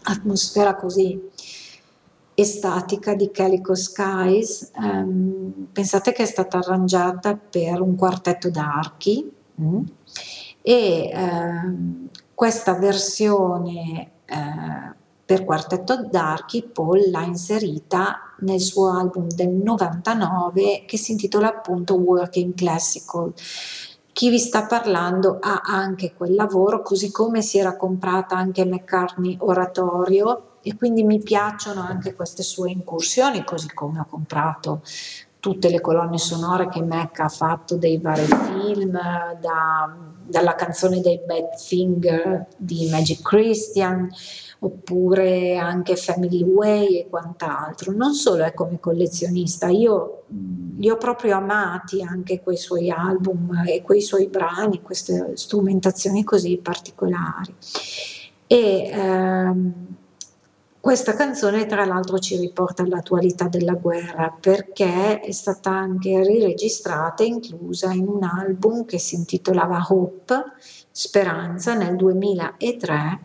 atmosfera 0.04 0.76
così 0.76 1.32
estatica 2.36 3.16
di 3.16 3.32
Calico 3.32 3.74
Skies, 3.76 4.72
ehm, 4.76 5.68
pensate 5.72 6.12
che 6.12 6.24
è 6.24 6.26
stata 6.26 6.58
arrangiata 6.58 7.36
per 7.36 7.82
un 7.82 7.96
quartetto 7.96 8.50
d'archi. 8.50 9.32
Mm, 9.62 9.84
e 10.62 11.10
ehm, 11.14 12.10
questa 12.34 12.74
versione 12.74 14.12
eh, 14.26 15.04
per 15.26 15.46
quartetto 15.46 16.04
d'archi 16.04 16.64
Paul 16.64 17.10
l'ha 17.10 17.24
inserita 17.24 18.34
nel 18.40 18.60
suo 18.60 18.92
album 18.92 19.28
del 19.28 19.50
99 19.50 20.84
che 20.86 20.98
si 20.98 21.14
intitola 21.14 21.48
appunto 21.48 21.96
Working 21.96 22.54
Classical. 22.54 23.34
Chi 24.12 24.30
vi 24.30 24.40
sta 24.40 24.66
parlando 24.66 25.38
ha 25.40 25.62
anche 25.64 26.14
quel 26.14 26.36
lavoro, 26.36 26.82
così 26.82 27.12
come 27.12 27.42
si 27.42 27.58
era 27.58 27.76
comprata 27.76 28.36
anche 28.36 28.66
McCartney 28.66 29.38
Oratorio 29.40 30.55
e 30.68 30.76
quindi 30.76 31.04
mi 31.04 31.22
piacciono 31.22 31.82
anche 31.82 32.16
queste 32.16 32.42
sue 32.42 32.72
incursioni, 32.72 33.44
così 33.44 33.72
come 33.72 34.00
ho 34.00 34.08
comprato 34.10 34.82
tutte 35.40 35.70
le 35.70 35.80
colonne 35.80 36.18
sonore 36.18 36.70
che 36.70 36.82
Mac 36.82 37.20
ha 37.20 37.30
fatto 37.30 37.76
dei 37.76 38.00
vari 38.00 38.26
film, 38.26 39.00
da, 39.40 39.96
dalla 40.24 40.56
canzone 40.56 41.02
dei 41.02 41.22
Bad 41.24 41.56
Finger 41.60 42.48
di 42.58 42.90
Magic 42.90 43.22
Christian, 43.22 44.10
oppure 44.58 45.56
anche 45.56 45.96
Family 45.98 46.42
Way 46.42 46.98
e 46.98 47.08
quant'altro. 47.12 47.92
Non 47.92 48.16
solo 48.16 48.44
è 48.44 48.56
come 48.56 48.80
collezionista, 48.80 49.68
io 49.68 50.24
li 50.78 50.90
ho 50.90 50.98
proprio 50.98 51.36
amati 51.36 52.02
anche 52.02 52.42
quei 52.42 52.58
suoi 52.58 52.90
album 52.90 53.66
e 53.68 53.84
quei 53.84 54.02
suoi 54.02 54.30
brani, 54.30 54.82
queste 54.82 55.34
strumentazioni 55.36 56.24
così 56.24 56.58
particolari. 56.58 57.54
E 58.48 58.90
ehm, 58.92 59.95
questa 60.86 61.16
canzone 61.16 61.66
tra 61.66 61.84
l'altro 61.84 62.20
ci 62.20 62.38
riporta 62.38 62.84
all'attualità 62.84 63.48
della 63.48 63.74
guerra 63.74 64.32
perché 64.40 65.20
è 65.20 65.32
stata 65.32 65.72
anche 65.72 66.24
riregistrata 66.24 67.24
e 67.24 67.26
inclusa 67.26 67.92
in 67.92 68.08
un 68.08 68.22
album 68.22 68.86
che 68.86 69.00
si 69.00 69.16
intitolava 69.16 69.84
Hope, 69.90 70.44
Speranza, 70.92 71.74
nel 71.74 71.96
2003 71.96 73.20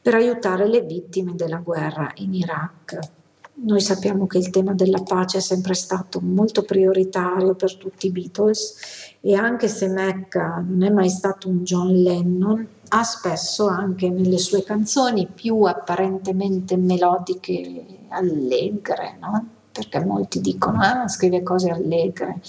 per 0.00 0.14
aiutare 0.14 0.68
le 0.68 0.82
vittime 0.82 1.34
della 1.34 1.58
guerra 1.58 2.12
in 2.18 2.32
Iraq. 2.32 3.23
Noi 3.56 3.80
sappiamo 3.80 4.26
che 4.26 4.38
il 4.38 4.50
tema 4.50 4.72
della 4.74 5.02
pace 5.02 5.38
è 5.38 5.40
sempre 5.40 5.74
stato 5.74 6.20
molto 6.20 6.62
prioritario 6.62 7.54
per 7.54 7.76
tutti 7.76 8.06
i 8.06 8.10
Beatles 8.10 9.16
e 9.20 9.34
anche 9.34 9.68
se 9.68 9.86
Mecca 9.88 10.62
non 10.66 10.82
è 10.82 10.90
mai 10.90 11.08
stato 11.08 11.48
un 11.48 11.62
John 11.62 11.92
Lennon, 11.92 12.66
ha 12.88 13.02
spesso 13.04 13.68
anche 13.68 14.10
nelle 14.10 14.38
sue 14.38 14.64
canzoni 14.64 15.28
più 15.32 15.62
apparentemente 15.62 16.76
melodiche 16.76 17.86
allegre, 18.08 19.16
no? 19.20 19.48
perché 19.70 20.04
molti 20.04 20.40
dicono 20.40 20.80
ah, 20.80 21.08
scrive 21.08 21.42
cose 21.42 21.70
allegre. 21.70 22.40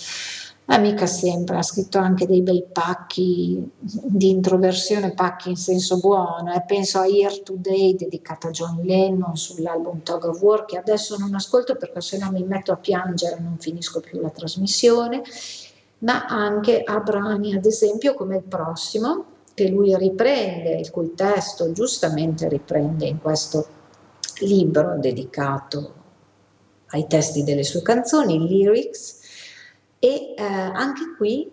Eh, 0.67 0.79
mica 0.79 1.05
sempre, 1.05 1.57
ha 1.57 1.61
scritto 1.61 1.99
anche 1.99 2.25
dei 2.25 2.41
bei 2.41 2.65
pacchi 2.71 3.63
di 3.77 4.29
introversione, 4.29 5.13
pacchi 5.13 5.49
in 5.49 5.57
senso 5.57 5.99
buono. 5.99 6.53
E 6.55 6.63
penso 6.65 6.97
a 6.99 7.05
Here 7.05 7.43
Today 7.43 7.95
dedicata 7.95 8.47
a 8.47 8.51
John 8.51 8.81
Lennon 8.81 9.35
sull'album 9.35 10.01
Tug 10.01 10.23
of 10.25 10.41
War, 10.41 10.65
che 10.65 10.77
adesso 10.77 11.17
non 11.17 11.35
ascolto 11.35 11.75
perché 11.75 12.01
se 12.01 12.17
no 12.17 12.31
mi 12.31 12.43
metto 12.43 12.71
a 12.71 12.77
piangere 12.77 13.37
e 13.37 13.41
non 13.41 13.57
finisco 13.59 13.99
più 13.99 14.19
la 14.19 14.31
trasmissione, 14.31 15.21
ma 15.99 16.25
anche 16.25 16.81
a 16.81 16.99
brani, 16.99 17.53
ad 17.53 17.65
esempio, 17.65 18.15
come 18.15 18.37
il 18.37 18.43
prossimo, 18.43 19.25
che 19.53 19.69
lui 19.69 19.95
riprende, 19.95 20.79
il 20.79 20.89
cui 20.89 21.13
testo 21.13 21.71
giustamente 21.73 22.49
riprende 22.49 23.05
in 23.05 23.21
questo 23.21 23.67
libro 24.39 24.97
dedicato 24.97 25.93
ai 26.87 27.05
testi 27.07 27.43
delle 27.43 27.63
sue 27.63 27.83
canzoni, 27.83 28.47
lyrics, 28.47 29.19
e 30.05 30.35
eh, 30.37 30.43
anche 30.43 31.15
qui 31.17 31.51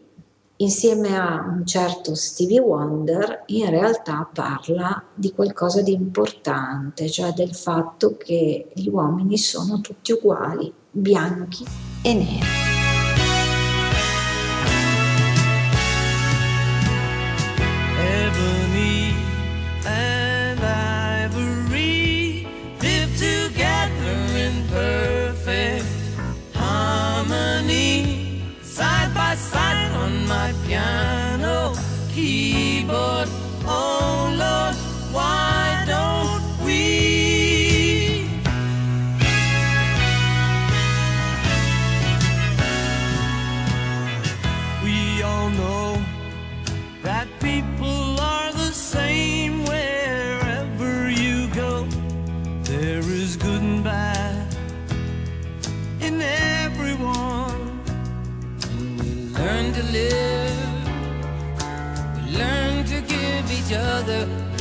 insieme 0.57 1.17
a 1.17 1.43
un 1.49 1.65
certo 1.65 2.15
Stevie 2.15 2.61
Wonder 2.61 3.45
in 3.47 3.71
realtà 3.71 4.29
parla 4.31 5.03
di 5.15 5.33
qualcosa 5.33 5.81
di 5.81 5.95
importante, 5.95 7.09
cioè 7.09 7.33
del 7.33 7.55
fatto 7.55 8.19
che 8.19 8.69
gli 8.75 8.89
uomini 8.89 9.39
sono 9.39 9.81
tutti 9.81 10.13
uguali, 10.13 10.71
bianchi 10.91 11.65
e 12.03 12.13
neri. 12.13 12.72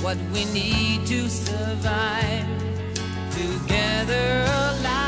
What 0.01 0.17
we 0.33 0.45
need 0.45 1.05
to 1.07 1.29
survive. 1.29 2.45
Together 3.31 4.45
alive. 4.47 5.00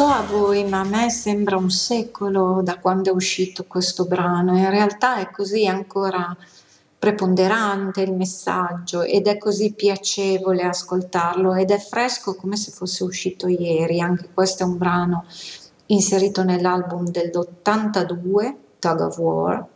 So 0.00 0.06
a 0.06 0.22
voi, 0.22 0.64
ma 0.64 0.80
a 0.80 0.84
me 0.84 1.10
sembra 1.10 1.58
un 1.58 1.70
secolo 1.70 2.62
da 2.62 2.78
quando 2.78 3.10
è 3.10 3.12
uscito 3.12 3.66
questo 3.66 4.06
brano. 4.06 4.56
In 4.56 4.70
realtà 4.70 5.16
è 5.16 5.30
così 5.30 5.66
ancora 5.66 6.34
preponderante 6.98 8.00
il 8.00 8.14
messaggio 8.14 9.02
ed 9.02 9.26
è 9.26 9.36
così 9.36 9.74
piacevole 9.74 10.62
ascoltarlo 10.62 11.52
ed 11.52 11.70
è 11.70 11.78
fresco 11.78 12.34
come 12.34 12.56
se 12.56 12.70
fosse 12.70 13.04
uscito 13.04 13.46
ieri. 13.46 14.00
Anche 14.00 14.30
questo 14.32 14.62
è 14.62 14.66
un 14.66 14.78
brano 14.78 15.26
inserito 15.88 16.44
nell'album 16.44 17.06
dell'82, 17.06 18.54
Tug 18.78 19.00
of 19.00 19.18
War, 19.18 19.66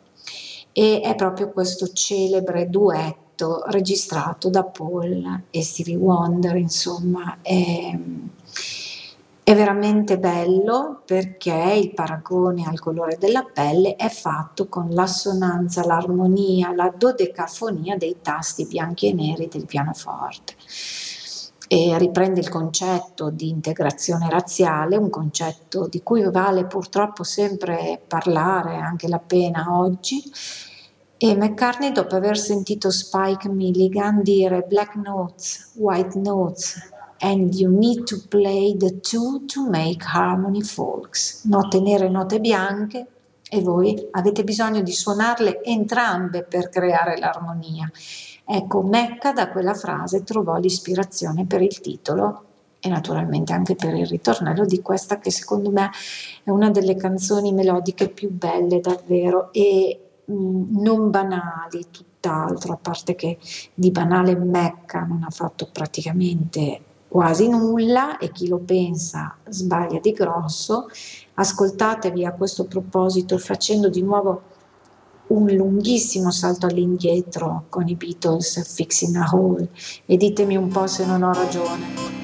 e 0.73 1.01
è 1.03 1.15
proprio 1.17 1.51
questo 1.51 1.93
celebre 1.93 2.71
duetto 2.71 3.65
registrato 3.67 4.49
da 4.49 4.65
Paul 4.65 5.43
e 5.51 5.63
Stevie 5.63 5.97
Wonder, 5.97 6.57
insomma, 6.57 7.41
è, 7.43 7.95
è 9.45 9.55
veramente 9.55 10.19
bello 10.19 11.03
perché 11.05 11.79
il 11.79 11.93
paragone 11.93 12.65
al 12.65 12.81
colore 12.81 13.19
della 13.19 13.45
pelle 13.45 13.95
è 13.95 14.09
fatto 14.09 14.69
con 14.69 14.89
l'assonanza, 14.89 15.85
l'armonia, 15.85 16.75
la 16.75 16.91
dodecafonia 16.97 17.99
dei 17.99 18.17
tasti 18.23 18.65
bianchi 18.65 19.09
e 19.09 19.13
neri 19.13 19.47
del 19.49 19.67
pianoforte 19.67 20.55
e 21.69 21.99
riprende 21.99 22.41
il 22.41 22.49
concetto 22.49 23.29
di 23.29 23.51
integrazione 23.51 24.31
razziale, 24.31 24.97
un 24.97 25.11
concetto 25.11 25.89
di 25.89 26.03
cui 26.03 26.23
vale 26.31 26.65
purtroppo 26.65 27.23
sempre 27.23 28.01
parlare, 28.07 28.77
anche 28.77 29.09
la 29.09 29.19
pena 29.19 29.79
oggi. 29.79 30.23
E 31.17 31.35
McCartney, 31.35 31.93
dopo 31.93 32.17
aver 32.17 32.39
sentito 32.39 32.91
Spike 32.91 33.49
Milligan 33.49 34.23
dire 34.23 34.65
black 34.69 34.95
notes, 34.97 35.73
white 35.75 36.19
notes, 36.19 36.93
and 37.25 37.55
you 37.55 37.71
need 37.71 38.05
to 38.05 38.19
play 38.29 38.77
the 38.77 39.01
two 39.01 39.47
to 39.47 39.67
make 39.71 40.05
harmony 40.05 40.63
folks, 40.63 41.45
note 41.45 41.81
nere 41.81 42.05
e 42.05 42.09
note 42.11 42.39
bianche, 42.39 43.07
e 43.49 43.61
voi 43.63 44.09
avete 44.11 44.45
bisogno 44.45 44.83
di 44.83 44.93
suonarle 44.93 45.63
entrambe 45.65 46.43
per 46.43 46.69
creare 46.69 47.17
l'armonia. 47.17 47.91
Ecco, 48.45 48.83
Mecca 48.83 49.33
da 49.33 49.49
quella 49.49 49.73
frase 49.73 50.23
trovò 50.23 50.59
l'ispirazione 50.59 51.47
per 51.47 51.63
il 51.63 51.81
titolo 51.81 52.45
e 52.79 52.91
naturalmente 52.91 53.55
anche 53.55 53.75
per 53.75 53.95
il 53.95 54.07
ritornello 54.07 54.67
di 54.67 54.83
questa 54.83 55.19
che 55.19 55.31
secondo 55.31 55.71
me 55.71 55.91
è 56.43 56.51
una 56.51 56.71
delle 56.71 56.95
canzoni 56.95 57.55
melodiche 57.55 58.11
più 58.11 58.31
belle 58.31 58.81
davvero 58.81 59.51
e 59.51 59.99
mh, 60.27 60.83
non 60.83 61.09
banali, 61.09 61.87
tutt'altro, 61.91 62.75
a 62.75 62.79
parte 62.79 63.15
che 63.15 63.39
di 63.73 63.91
banale 63.91 64.37
Mecca 64.37 65.05
non 65.05 65.23
ha 65.23 65.31
fatto 65.31 65.71
praticamente 65.73 66.93
quasi 67.15 67.49
nulla 67.49 68.19
e 68.19 68.33
chi 68.33 68.49
lo 68.49 68.59
pensa 68.59 69.37
sbaglia 69.49 70.01
di 70.01 70.11
grosso. 70.11 70.89
Ascoltatevi 71.35 72.25
a 72.25 72.33
questo 72.33 72.65
proposito 72.65 73.39
facendo 73.39 73.89
di 73.89 74.03
nuovo 74.03 74.43
un 75.29 75.47
lunghissimo 75.47 76.33
salto 76.33 76.67
all'indietro 76.67 77.67
con 77.69 77.87
i 77.87 77.95
Beatles 77.95 78.69
Fixing 78.69 79.15
a 79.15 79.31
Hole 79.33 79.69
e 80.07 80.17
ditemi 80.17 80.57
un 80.57 80.67
po' 80.67 80.89
se 80.89 81.07
non 81.07 81.23
ho 81.23 81.33
ragione. 81.33 82.24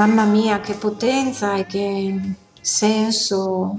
Mamma 0.00 0.24
mia, 0.24 0.60
che 0.60 0.76
potenza 0.76 1.56
e 1.56 1.66
che 1.66 2.18
senso 2.58 3.76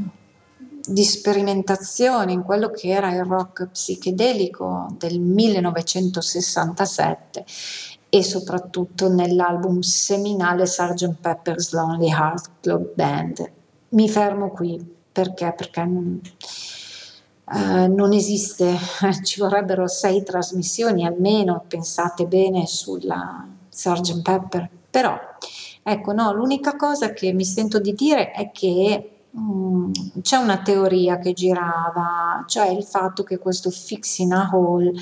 di 0.85 1.03
sperimentazione 1.03 2.31
in 2.31 2.43
quello 2.43 2.69
che 2.69 2.89
era 2.89 3.11
il 3.11 3.23
rock 3.23 3.69
psichedelico 3.69 4.85
del 4.99 5.19
1967 5.19 7.43
e 8.07 8.23
soprattutto 8.23 9.11
nell'album 9.11 9.79
seminale 9.79 10.67
Sgt. 10.67 11.15
Pepper's 11.19 11.73
Lonely 11.73 12.11
Heart 12.11 12.51
Club 12.61 12.93
Band. 12.93 13.51
Mi 13.89 14.07
fermo 14.07 14.49
qui 14.49 14.79
perché? 15.11 15.51
Perché 15.57 15.83
non, 15.85 16.21
eh, 17.51 17.87
non 17.87 18.13
esiste, 18.13 18.77
ci 19.25 19.39
vorrebbero 19.39 19.87
sei 19.87 20.21
trasmissioni 20.21 21.03
almeno, 21.03 21.63
pensate 21.67 22.27
bene 22.27 22.67
sulla 22.67 23.43
Sgt. 23.69 24.21
Pepper, 24.21 24.69
però 24.87 25.29
ecco 25.83 26.13
no, 26.13 26.33
l'unica 26.33 26.75
cosa 26.75 27.11
che 27.13 27.33
mi 27.33 27.45
sento 27.45 27.79
di 27.79 27.93
dire 27.93 28.31
è 28.31 28.51
che 28.51 29.11
mm, 29.37 29.91
c'è 30.21 30.37
una 30.37 30.61
teoria 30.61 31.17
che 31.19 31.33
girava, 31.33 32.43
cioè 32.47 32.69
il 32.69 32.83
fatto 32.83 33.23
che 33.23 33.37
questo 33.39 33.69
fixing 33.69 34.31
a 34.31 34.49
hole 34.53 34.93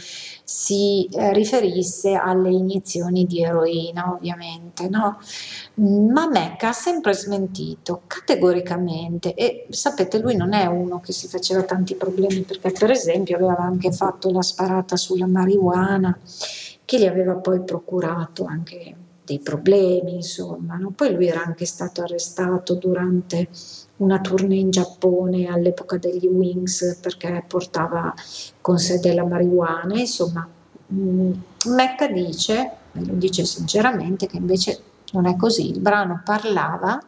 si 0.44 1.08
eh, 1.12 1.34
riferisse 1.34 2.14
alle 2.14 2.52
iniezioni 2.52 3.26
di 3.26 3.44
eroina, 3.44 4.12
ovviamente, 4.12 4.88
no? 4.90 5.20
Mm, 5.82 6.12
Ma 6.12 6.28
Mecca 6.28 6.70
ha 6.70 6.74
sempre 6.74 7.14
smentito 7.14 8.02
categoricamente 8.08 9.34
e 9.34 9.68
sapete, 9.70 10.20
lui 10.20 10.36
non 10.36 10.54
è 10.54 10.66
uno 10.66 11.00
che 11.00 11.12
si 11.14 11.28
faceva 11.28 11.64
tanti 11.64 11.96
problemi 11.96 12.42
perché 12.42 12.72
per 12.72 12.92
esempio 12.92 13.36
aveva 13.38 13.58
anche 13.58 13.92
fatto 13.92 14.32
la 14.32 14.42
sparata 14.42 14.96
sulla 14.96 15.28
marijuana 15.28 16.18
che 16.86 17.00
gli 17.00 17.06
aveva 17.06 17.36
poi 17.36 17.62
procurato 17.64 18.46
anche 18.46 18.96
dei 19.30 19.40
problemi, 19.40 20.16
insomma. 20.16 20.76
no? 20.76 20.90
Poi 20.90 21.14
lui 21.14 21.28
era 21.28 21.44
anche 21.44 21.66
stato 21.66 22.02
arrestato 22.02 22.74
durante 22.74 23.50
una 23.98 24.20
tournée 24.20 24.58
in 24.58 24.72
Giappone 24.72 25.48
all'epoca 25.48 25.98
degli 25.98 26.26
Wings 26.26 26.98
perché 27.00 27.44
portava 27.48 28.12
con 28.60 28.80
sé 28.80 29.00
della 29.00 29.24
marijuana, 29.24 30.00
insomma. 30.00 30.48
mm, 30.92 31.32
Mecca 31.68 32.08
dice, 32.08 32.72
e 32.94 33.06
lo 33.06 33.14
dice 33.14 33.46
sinceramente, 33.46 34.26
che 34.26 34.38
invece 34.38 34.82
non 35.12 35.28
è 35.28 35.36
così. 35.36 35.70
Il 35.70 35.80
brano 35.80 36.22
parlava 36.24 37.00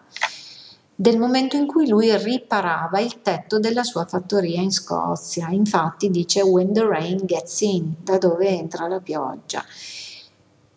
del 0.93 1.17
momento 1.17 1.55
in 1.55 1.65
cui 1.65 1.87
lui 1.87 2.15
riparava 2.15 2.99
il 2.99 3.23
tetto 3.23 3.57
della 3.57 3.83
sua 3.83 4.05
fattoria 4.05 4.61
in 4.61 4.71
Scozia. 4.71 5.49
Infatti 5.49 6.11
dice 6.11 6.41
When 6.41 6.73
the 6.73 6.85
rain 6.85 7.21
gets 7.25 7.61
in, 7.61 7.95
da 8.03 8.19
dove 8.19 8.47
entra 8.47 8.87
la 8.87 8.99
pioggia. 8.99 9.63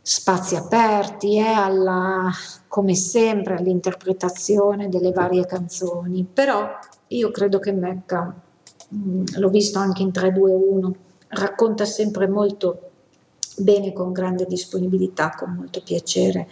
Spazi 0.07 0.55
aperti 0.55 1.38
e 1.38 1.46
alla, 1.46 2.30
come 2.68 2.94
sempre, 2.94 3.55
all'interpretazione 3.57 4.90
delle 4.90 5.12
varie 5.12 5.46
canzoni. 5.46 6.26
Però 6.30 6.68
io 7.09 7.30
credo 7.30 7.59
che 7.59 7.72
Mecca, 7.72 8.34
mm, 8.94 9.24
l'ho 9.36 9.48
visto 9.48 9.78
anche 9.78 10.02
in 10.02 10.12
321, 10.12 10.94
racconta 11.28 11.86
sempre 11.86 12.28
molto 12.28 12.90
bene, 13.57 13.94
con 13.94 14.12
grande 14.12 14.44
disponibilità, 14.44 15.30
con 15.30 15.55
molto 15.55 15.80
piacere 15.82 16.48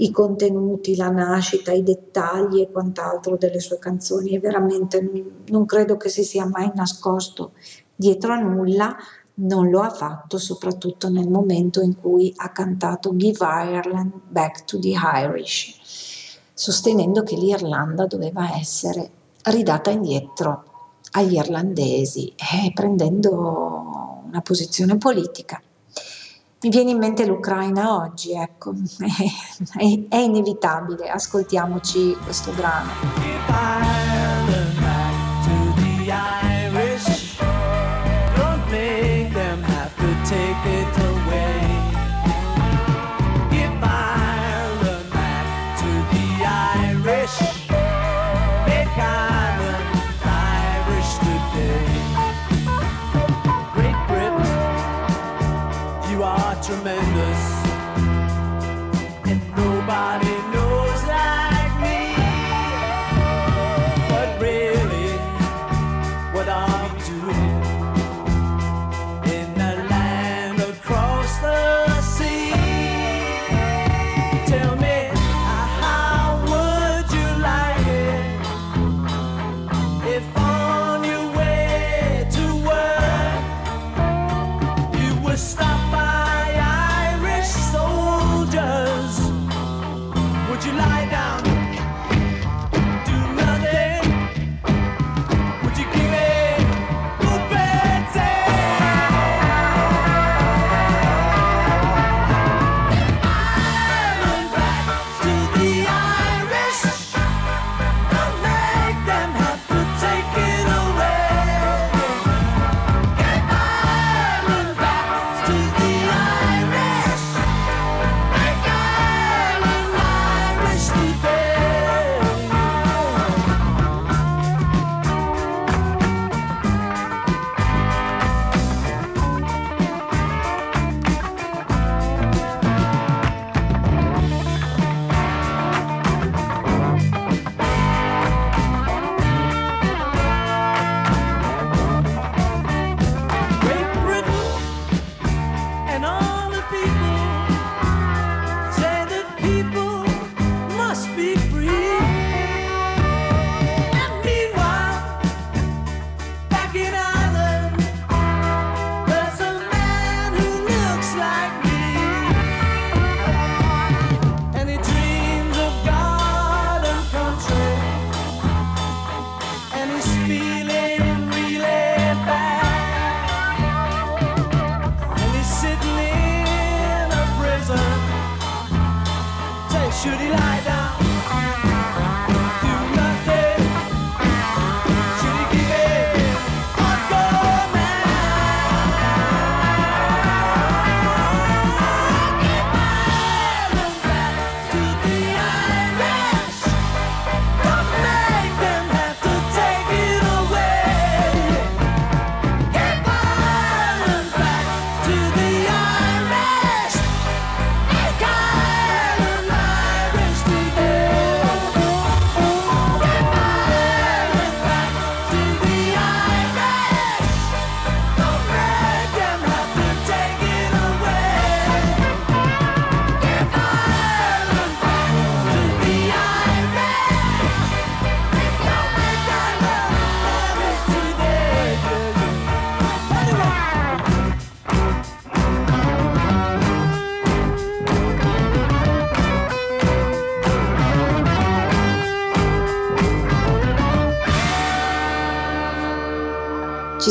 i 0.00 0.10
contenuti, 0.10 0.96
la 0.96 1.10
nascita, 1.10 1.70
i 1.72 1.84
dettagli 1.84 2.60
e 2.60 2.70
quant'altro 2.70 3.36
delle 3.36 3.60
sue 3.60 3.78
canzoni 3.78 4.30
e 4.30 4.40
veramente 4.40 5.00
non- 5.00 5.44
non 5.46 5.66
credo 5.66 5.96
che 5.96 6.08
si 6.08 6.24
sia 6.24 6.46
mai 6.46 6.70
nascosto 6.74 7.52
dietro 7.94 8.32
a 8.32 8.38
nulla, 8.38 8.96
non 9.40 9.68
lo 9.70 9.80
ha 9.80 9.90
fatto 9.90 10.38
soprattutto 10.38 11.08
nel 11.08 11.28
momento 11.28 11.80
in 11.80 11.96
cui 11.96 12.32
ha 12.36 12.50
cantato 12.50 13.14
Give 13.16 13.44
Ireland 13.44 14.12
Back 14.28 14.64
to 14.64 14.78
the 14.78 14.94
Irish, 15.24 16.36
sostenendo 16.54 17.22
che 17.22 17.36
l'Irlanda 17.36 18.06
doveva 18.06 18.56
essere 18.56 19.10
ridata 19.44 19.90
indietro 19.90 20.64
agli 21.12 21.34
irlandesi 21.34 22.34
e 22.36 22.72
prendendo 22.72 24.22
una 24.26 24.40
posizione 24.40 24.96
politica. 24.98 25.60
Mi 26.60 26.70
viene 26.70 26.90
in 26.90 26.98
mente 26.98 27.24
l'Ucraina 27.24 27.94
oggi, 27.94 28.32
ecco, 28.32 28.72
è 29.78 30.16
inevitabile, 30.16 31.08
ascoltiamoci 31.08 32.16
questo 32.24 32.50
brano. 32.50 33.57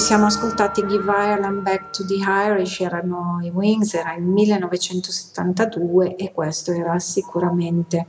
Siamo 0.07 0.27
ascoltati 0.27 0.87
Give 0.87 1.11
Ireland 1.11 1.63
Back 1.63 1.89
to 1.89 2.05
the 2.05 2.15
Irish, 2.15 2.79
erano 2.79 3.39
i 3.41 3.49
Wings, 3.49 3.93
era 3.93 4.15
il 4.15 4.23
1972 4.23 6.15
e 6.15 6.31
questo 6.31 6.71
era 6.71 6.97
sicuramente 6.97 8.07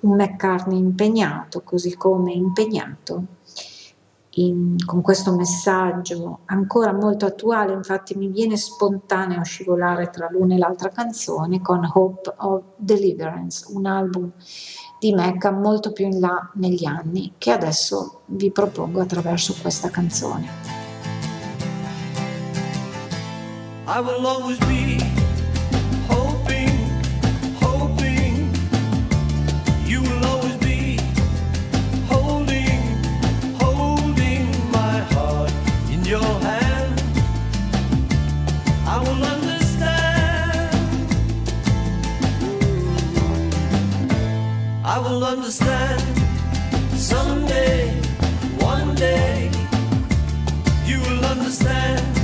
un 0.00 0.16
McCartney 0.16 0.78
impegnato, 0.78 1.62
così 1.62 1.96
come 1.96 2.34
impegnato 2.34 3.22
in, 4.32 4.76
con 4.84 5.00
questo 5.00 5.34
messaggio 5.34 6.40
ancora 6.44 6.92
molto 6.92 7.24
attuale, 7.24 7.72
infatti 7.72 8.14
mi 8.14 8.28
viene 8.28 8.58
spontaneo 8.58 9.42
scivolare 9.42 10.10
tra 10.10 10.28
l'una 10.30 10.54
e 10.54 10.58
l'altra 10.58 10.90
canzone 10.90 11.62
con 11.62 11.90
Hope 11.90 12.30
of 12.36 12.62
Deliverance, 12.76 13.64
un 13.72 13.86
album 13.86 14.32
di 15.00 15.14
Mecca 15.14 15.50
molto 15.50 15.92
più 15.92 16.04
in 16.04 16.20
là 16.20 16.50
negli 16.56 16.84
anni 16.84 17.36
che 17.38 17.52
adesso 17.52 18.20
vi 18.26 18.50
propongo 18.50 19.00
attraverso 19.00 19.54
questa 19.62 19.88
canzone. 19.88 20.77
I 23.90 24.00
will 24.00 24.26
always 24.26 24.58
be 24.60 25.00
hoping, 26.08 26.68
hoping. 27.58 28.54
You 29.86 30.02
will 30.02 30.26
always 30.26 30.56
be 30.58 30.98
holding, 32.06 32.82
holding 33.58 34.44
my 34.70 34.98
heart 35.14 35.50
in 35.90 36.04
your 36.04 36.20
hand. 36.20 37.00
I 38.86 38.98
will 39.00 39.24
understand. 39.24 40.76
I 44.84 44.98
will 44.98 45.24
understand 45.24 46.02
someday, 46.94 47.88
one 48.58 48.94
day. 48.96 49.50
You 50.84 51.00
will 51.00 51.24
understand 51.24 52.17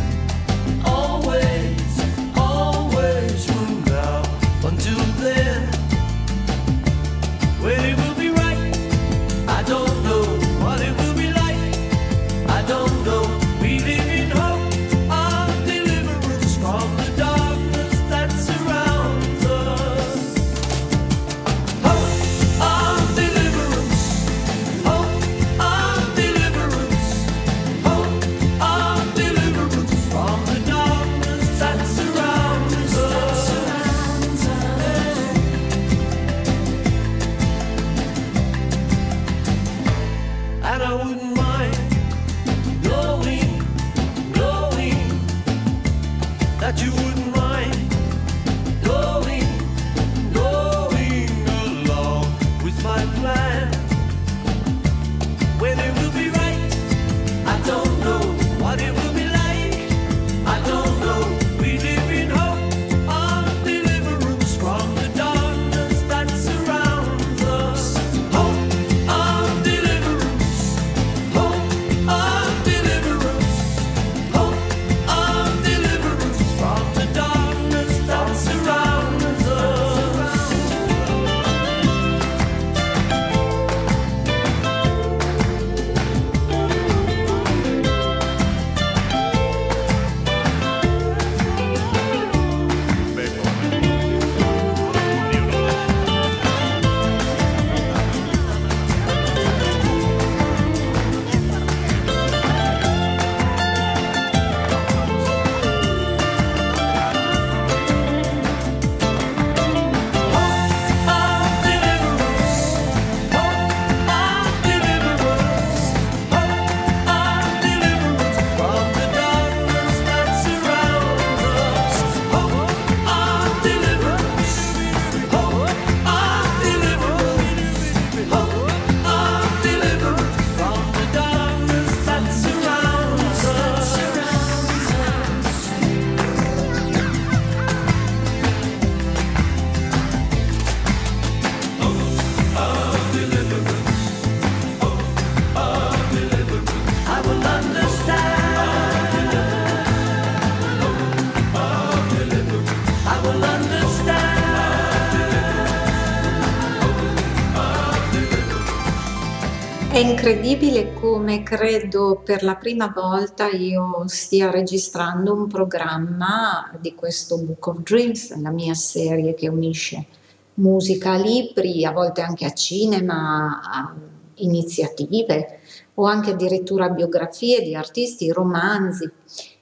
incredibile 160.26 160.94
come 160.94 161.42
credo 161.42 162.22
per 162.24 162.44
la 162.44 162.54
prima 162.54 162.90
volta 162.96 163.50
io 163.50 164.04
stia 164.06 164.50
registrando 164.50 165.34
un 165.34 165.48
programma 165.48 166.72
di 166.80 166.94
questo 166.94 167.36
Book 167.36 167.66
of 167.66 167.82
Dreams, 167.82 168.34
la 168.40 168.48
mia 168.48 168.72
serie 168.72 169.34
che 169.34 169.50
unisce 169.50 170.06
musica 170.54 171.12
a 171.12 171.18
libri, 171.18 171.84
a 171.84 171.92
volte 171.92 172.22
anche 172.22 172.46
a 172.46 172.54
cinema, 172.54 173.60
a 173.62 173.94
iniziative 174.36 175.58
o 175.96 176.06
anche 176.06 176.30
addirittura 176.30 176.88
biografie 176.88 177.60
di 177.60 177.74
artisti, 177.74 178.32
romanzi 178.32 179.06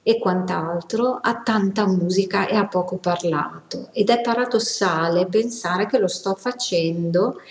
e 0.01 0.17
quant'altro, 0.17 1.19
a 1.21 1.41
tanta 1.41 1.85
musica 1.87 2.47
e 2.47 2.55
a 2.55 2.67
poco 2.67 2.95
parlato. 2.95 3.89
Ed 3.91 4.09
è 4.09 4.21
paradossale 4.21 5.25
pensare 5.25 5.87
che 5.87 5.99
lo 5.99 6.07
sto 6.07 6.35
facendo 6.35 7.41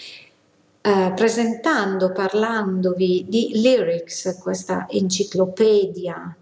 eh, 0.82 1.12
presentando, 1.14 2.10
parlandovi 2.10 3.24
di 3.28 3.52
Lyrics, 3.54 4.38
questa 4.42 4.88
enciclopedia 4.88 6.36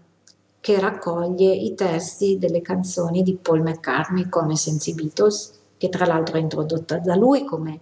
che 0.59 0.79
raccoglie 0.79 1.53
i 1.53 1.75
testi 1.75 2.37
delle 2.37 2.61
canzoni 2.61 3.21
di 3.21 3.35
Paul 3.35 3.61
McCartney 3.61 4.29
come 4.29 4.55
senza 4.55 4.89
i 4.89 4.95
Beatles, 4.95 5.59
che 5.77 5.89
tra 5.89 6.05
l'altro 6.05 6.37
è 6.37 6.39
introdotta 6.39 6.97
da 6.97 7.15
lui, 7.15 7.45
come 7.45 7.79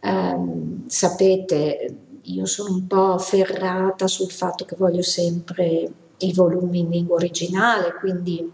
ehm, 0.00 0.86
sapete 0.86 1.96
io 2.22 2.46
sono 2.46 2.74
un 2.74 2.86
po' 2.86 3.18
ferrata 3.18 4.06
sul 4.06 4.30
fatto 4.30 4.64
che 4.64 4.76
voglio 4.76 5.02
sempre 5.02 5.92
i 6.18 6.32
volumi 6.32 6.80
in 6.80 6.90
lingua 6.90 7.16
originale, 7.16 7.94
quindi 7.94 8.50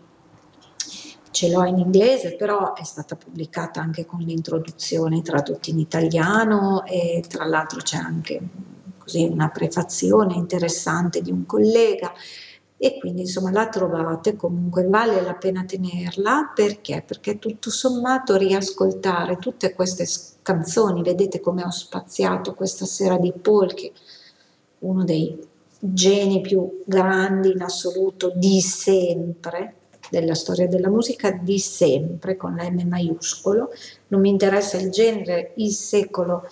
ce 1.41 1.49
l'ho 1.49 1.65
in 1.65 1.79
inglese, 1.79 2.37
però 2.37 2.75
è 2.75 2.85
stata 2.85 3.17
pubblicata 3.17 3.81
anche 3.81 4.05
con 4.05 4.21
l'introduzione 4.21 5.23
tradotta 5.23 5.71
in 5.71 5.79
italiano 5.79 6.85
e 6.85 7.25
tra 7.27 7.47
l'altro 7.47 7.81
c'è 7.81 7.97
anche 7.97 8.39
così 8.99 9.25
una 9.25 9.49
prefazione 9.49 10.35
interessante 10.35 11.23
di 11.23 11.31
un 11.31 11.47
collega. 11.47 12.13
E 12.77 12.99
quindi 12.99 13.23
insomma 13.23 13.51
la 13.51 13.69
trovate. 13.69 14.37
Comunque 14.37 14.85
vale 14.85 15.23
la 15.23 15.33
pena 15.33 15.65
tenerla. 15.65 16.53
Perché? 16.55 17.03
Perché 17.07 17.39
tutto 17.39 17.71
sommato 17.71 18.37
riascoltare 18.37 19.39
tutte 19.39 19.73
queste 19.73 20.07
canzoni 20.43 21.03
vedete 21.03 21.41
come 21.41 21.65
ho 21.65 21.71
spaziato 21.71 22.53
questa 22.53 22.85
sera 22.85 23.17
di 23.17 23.33
Paul 23.33 23.73
che 23.73 23.93
uno 24.81 25.05
dei 25.05 25.39
geni 25.79 26.43
più 26.43 26.83
grandi 26.85 27.53
in 27.53 27.63
assoluto 27.63 28.31
di 28.35 28.61
sempre 28.61 29.80
della 30.11 30.35
storia 30.35 30.67
della 30.67 30.91
musica 30.91 31.31
di 31.31 31.59
sempre 31.59 32.37
con 32.37 32.57
la 32.57 32.69
M 32.69 32.87
maiuscolo, 32.87 33.73
non 34.09 34.21
mi 34.21 34.29
interessa 34.29 34.77
il 34.77 34.91
genere, 34.91 35.53
il 35.57 35.71
secolo 35.73 36.47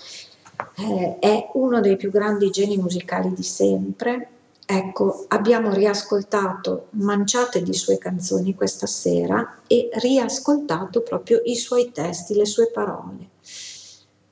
eh, 0.76 1.18
è 1.18 1.50
uno 1.54 1.80
dei 1.80 1.96
più 1.96 2.10
grandi 2.10 2.50
geni 2.50 2.76
musicali 2.76 3.32
di 3.32 3.42
sempre. 3.42 4.30
Ecco, 4.70 5.24
abbiamo 5.28 5.72
riascoltato 5.72 6.88
manciate 6.90 7.62
di 7.62 7.72
sue 7.72 7.96
canzoni 7.96 8.54
questa 8.54 8.86
sera 8.86 9.60
e 9.66 9.88
riascoltato 9.94 11.00
proprio 11.00 11.40
i 11.44 11.56
suoi 11.56 11.90
testi, 11.90 12.34
le 12.34 12.44
sue 12.44 12.70
parole. 12.70 13.30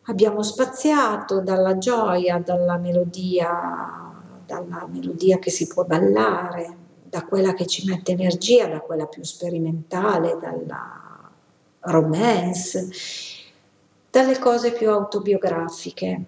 Abbiamo 0.09 0.43
spaziato 0.43 1.41
dalla 1.41 1.79
gioia, 1.79 2.39
dalla 2.39 2.77
melodia, 2.77 4.13
dalla 4.45 4.87
melodia 4.89 5.39
che 5.39 5.51
si 5.51 5.67
può 5.67 5.85
ballare, 5.85 6.77
da 7.09 7.25
quella 7.25 7.55
che 7.55 7.67
ci 7.67 7.87
mette 7.87 8.13
energia, 8.13 8.67
da 8.67 8.81
quella 8.81 9.07
più 9.07 9.23
sperimentale, 9.25 10.39
dalla 10.41 11.31
romance, 11.81 12.89
dalle 14.11 14.39
cose 14.39 14.73
più 14.73 14.91
autobiografiche. 14.91 16.25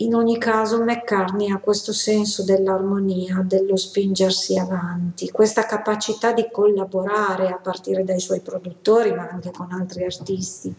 In 0.00 0.14
ogni 0.14 0.36
caso 0.36 0.82
McCartney 0.82 1.50
ha 1.50 1.58
questo 1.58 1.92
senso 1.92 2.44
dell'armonia, 2.44 3.42
dello 3.42 3.76
spingersi 3.76 4.58
avanti, 4.58 5.30
questa 5.30 5.64
capacità 5.64 6.32
di 6.32 6.48
collaborare 6.52 7.48
a 7.48 7.56
partire 7.56 8.04
dai 8.04 8.20
suoi 8.20 8.40
produttori, 8.40 9.12
ma 9.12 9.26
anche 9.26 9.50
con 9.52 9.72
altri 9.72 10.04
artisti 10.04 10.74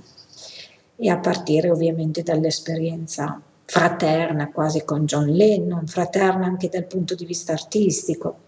e 0.99 1.09
a 1.09 1.17
partire 1.17 1.69
ovviamente 1.71 2.21
dall'esperienza 2.21 3.41
fraterna 3.65 4.51
quasi 4.51 4.83
con 4.85 5.05
John 5.05 5.25
Lennon, 5.25 5.87
fraterna 5.87 6.45
anche 6.45 6.69
dal 6.69 6.85
punto 6.85 7.15
di 7.15 7.25
vista 7.25 7.53
artistico. 7.53 8.45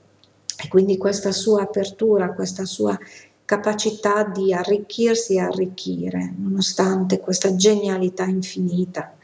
E 0.62 0.68
quindi 0.68 0.98
questa 0.98 1.32
sua 1.32 1.64
apertura, 1.64 2.34
questa 2.34 2.66
sua 2.66 2.98
capacità 3.46 4.26
di 4.26 4.54
arricchirsi 4.54 5.36
e 5.36 5.40
arricchire, 5.40 6.34
nonostante 6.38 7.20
questa 7.20 7.56
genialità 7.56 8.26
infinita, 8.26 9.16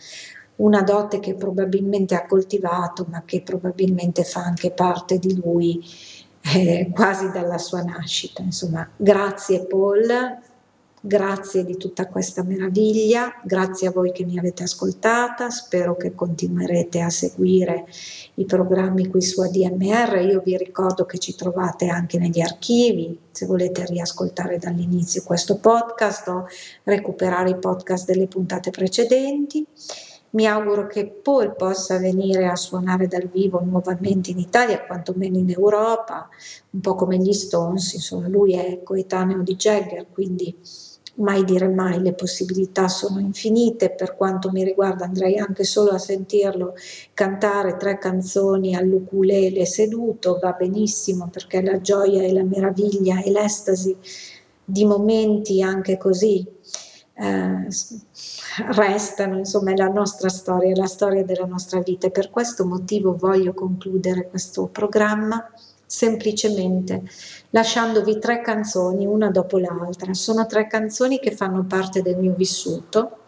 una 0.57 0.81
dote 0.81 1.19
che 1.19 1.35
probabilmente 1.35 2.15
ha 2.15 2.25
coltivato, 2.25 3.05
ma 3.09 3.23
che 3.25 3.41
probabilmente 3.41 4.23
fa 4.23 4.41
anche 4.43 4.71
parte 4.71 5.19
di 5.19 5.35
lui 5.35 5.83
eh, 6.55 6.89
quasi 6.93 7.29
dalla 7.31 7.57
sua 7.57 7.83
nascita. 7.83 8.41
Insomma, 8.41 8.89
grazie 8.95 9.65
Paul, 9.65 10.07
Grazie 11.07 11.63
di 11.63 11.77
tutta 11.77 12.07
questa 12.07 12.41
meraviglia, 12.41 13.39
grazie 13.43 13.89
a 13.89 13.91
voi 13.91 14.11
che 14.11 14.25
mi 14.25 14.39
avete 14.39 14.63
ascoltata, 14.63 15.51
spero 15.51 15.95
che 15.95 16.15
continuerete 16.15 16.99
a 16.99 17.11
seguire 17.11 17.85
i 18.33 18.45
programmi 18.45 19.07
qui 19.07 19.21
su 19.21 19.39
ADMR. 19.39 20.25
Io 20.27 20.41
vi 20.43 20.57
ricordo 20.57 21.05
che 21.05 21.19
ci 21.19 21.35
trovate 21.35 21.89
anche 21.89 22.17
negli 22.17 22.41
archivi, 22.41 23.19
se 23.29 23.45
volete 23.45 23.85
riascoltare 23.85 24.57
dall'inizio 24.57 25.21
questo 25.21 25.59
podcast 25.59 26.27
o 26.29 26.47
recuperare 26.81 27.51
i 27.51 27.59
podcast 27.59 28.07
delle 28.07 28.25
puntate 28.25 28.71
precedenti. 28.71 29.63
Mi 30.31 30.47
auguro 30.47 30.87
che 30.87 31.05
Paul 31.05 31.55
possa 31.55 31.99
venire 31.99 32.47
a 32.47 32.55
suonare 32.55 33.07
dal 33.07 33.29
vivo 33.31 33.61
nuovamente 33.63 34.31
in 34.31 34.39
Italia, 34.39 34.83
quantomeno 34.83 35.37
in 35.37 35.51
Europa, 35.51 36.27
un 36.71 36.79
po' 36.81 36.95
come 36.95 37.17
gli 37.17 37.31
Stones, 37.31 37.93
insomma 37.93 38.27
lui 38.27 38.55
è 38.55 38.81
coetaneo 38.81 39.43
di 39.43 39.55
Jagger, 39.55 40.07
quindi 40.11 40.57
mai 41.15 41.43
dire 41.43 41.67
mai, 41.67 42.01
le 42.01 42.13
possibilità 42.13 42.87
sono 42.87 43.19
infinite, 43.19 43.91
per 43.91 44.15
quanto 44.15 44.51
mi 44.51 44.63
riguarda 44.63 45.05
andrei 45.05 45.37
anche 45.37 45.63
solo 45.63 45.91
a 45.91 45.97
sentirlo 45.97 46.73
cantare 47.13 47.77
tre 47.77 47.97
canzoni 47.97 48.75
all'ukulele 48.75 49.65
seduto, 49.65 50.39
va 50.41 50.51
benissimo 50.51 51.29
perché 51.31 51.61
la 51.61 51.79
gioia 51.79 52.23
e 52.23 52.33
la 52.33 52.43
meraviglia 52.43 53.21
e 53.21 53.31
l'estasi 53.31 53.95
di 54.63 54.85
momenti 54.85 55.61
anche 55.61 55.97
così 55.97 56.45
eh, 57.17 57.67
restano, 58.73 59.37
insomma 59.37 59.71
è 59.71 59.75
la 59.75 59.87
nostra 59.87 60.27
storia, 60.29 60.75
la 60.75 60.87
storia 60.87 61.23
della 61.23 61.45
nostra 61.45 61.79
vita. 61.79 62.07
E 62.07 62.11
per 62.11 62.29
questo 62.29 62.65
motivo 62.65 63.15
voglio 63.15 63.53
concludere 63.53 64.27
questo 64.27 64.67
programma 64.67 65.49
semplicemente 65.95 67.03
lasciandovi 67.51 68.19
tre 68.19 68.41
canzoni 68.41 69.05
una 69.05 69.29
dopo 69.29 69.57
l'altra. 69.57 70.13
Sono 70.13 70.45
tre 70.45 70.67
canzoni 70.67 71.19
che 71.19 71.33
fanno 71.33 71.63
parte 71.63 72.01
del 72.01 72.17
mio 72.17 72.33
vissuto, 72.33 73.19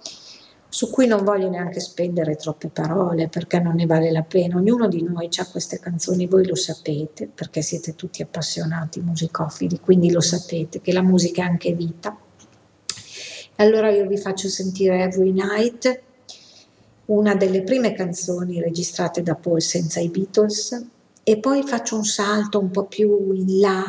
su 0.68 0.90
cui 0.90 1.08
non 1.08 1.24
voglio 1.24 1.50
neanche 1.50 1.80
spendere 1.80 2.36
troppe 2.36 2.68
parole 2.68 3.30
perché 3.30 3.60
non 3.60 3.76
ne 3.76 3.86
vale 3.86 4.12
la 4.12 4.24
pena. 4.24 4.58
Ognuno 4.58 4.90
di 4.90 5.02
noi 5.02 5.30
ha 5.38 5.48
queste 5.50 5.80
canzoni, 5.80 6.28
voi 6.28 6.46
lo 6.46 6.56
sapete 6.56 7.30
perché 7.34 7.62
siete 7.62 7.96
tutti 7.96 8.22
appassionati 8.22 9.00
musicofili, 9.00 9.80
quindi 9.80 10.12
lo 10.12 10.22
sapete 10.22 10.82
che 10.82 10.92
la 10.92 11.02
musica 11.02 11.44
è 11.44 11.46
anche 11.46 11.72
vita. 11.72 12.18
Allora 13.56 13.90
io 13.90 14.06
vi 14.08 14.18
faccio 14.18 14.50
sentire 14.50 15.04
Every 15.04 15.32
Night, 15.32 16.02
una 17.06 17.34
delle 17.34 17.64
prime 17.64 17.94
canzoni 17.94 18.60
registrate 18.60 19.24
da 19.24 19.36
Paul 19.36 19.62
senza 19.62 20.02
i 20.02 20.10
Beatles, 20.10 20.96
e 21.30 21.40
poi 21.40 21.62
faccio 21.62 21.98
un 21.98 22.06
salto 22.06 22.58
un 22.58 22.72
po' 22.72 22.86
più 22.86 23.34
in 23.34 23.60
là, 23.60 23.84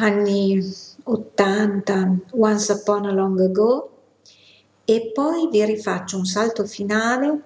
anni 0.00 0.60
80, 1.02 2.18
Once 2.32 2.72
Upon 2.72 3.06
a 3.06 3.12
Long 3.12 3.40
Ago, 3.40 4.02
e 4.84 5.12
poi 5.14 5.48
vi 5.50 5.64
rifaccio 5.64 6.18
un 6.18 6.26
salto 6.26 6.66
finale 6.66 7.40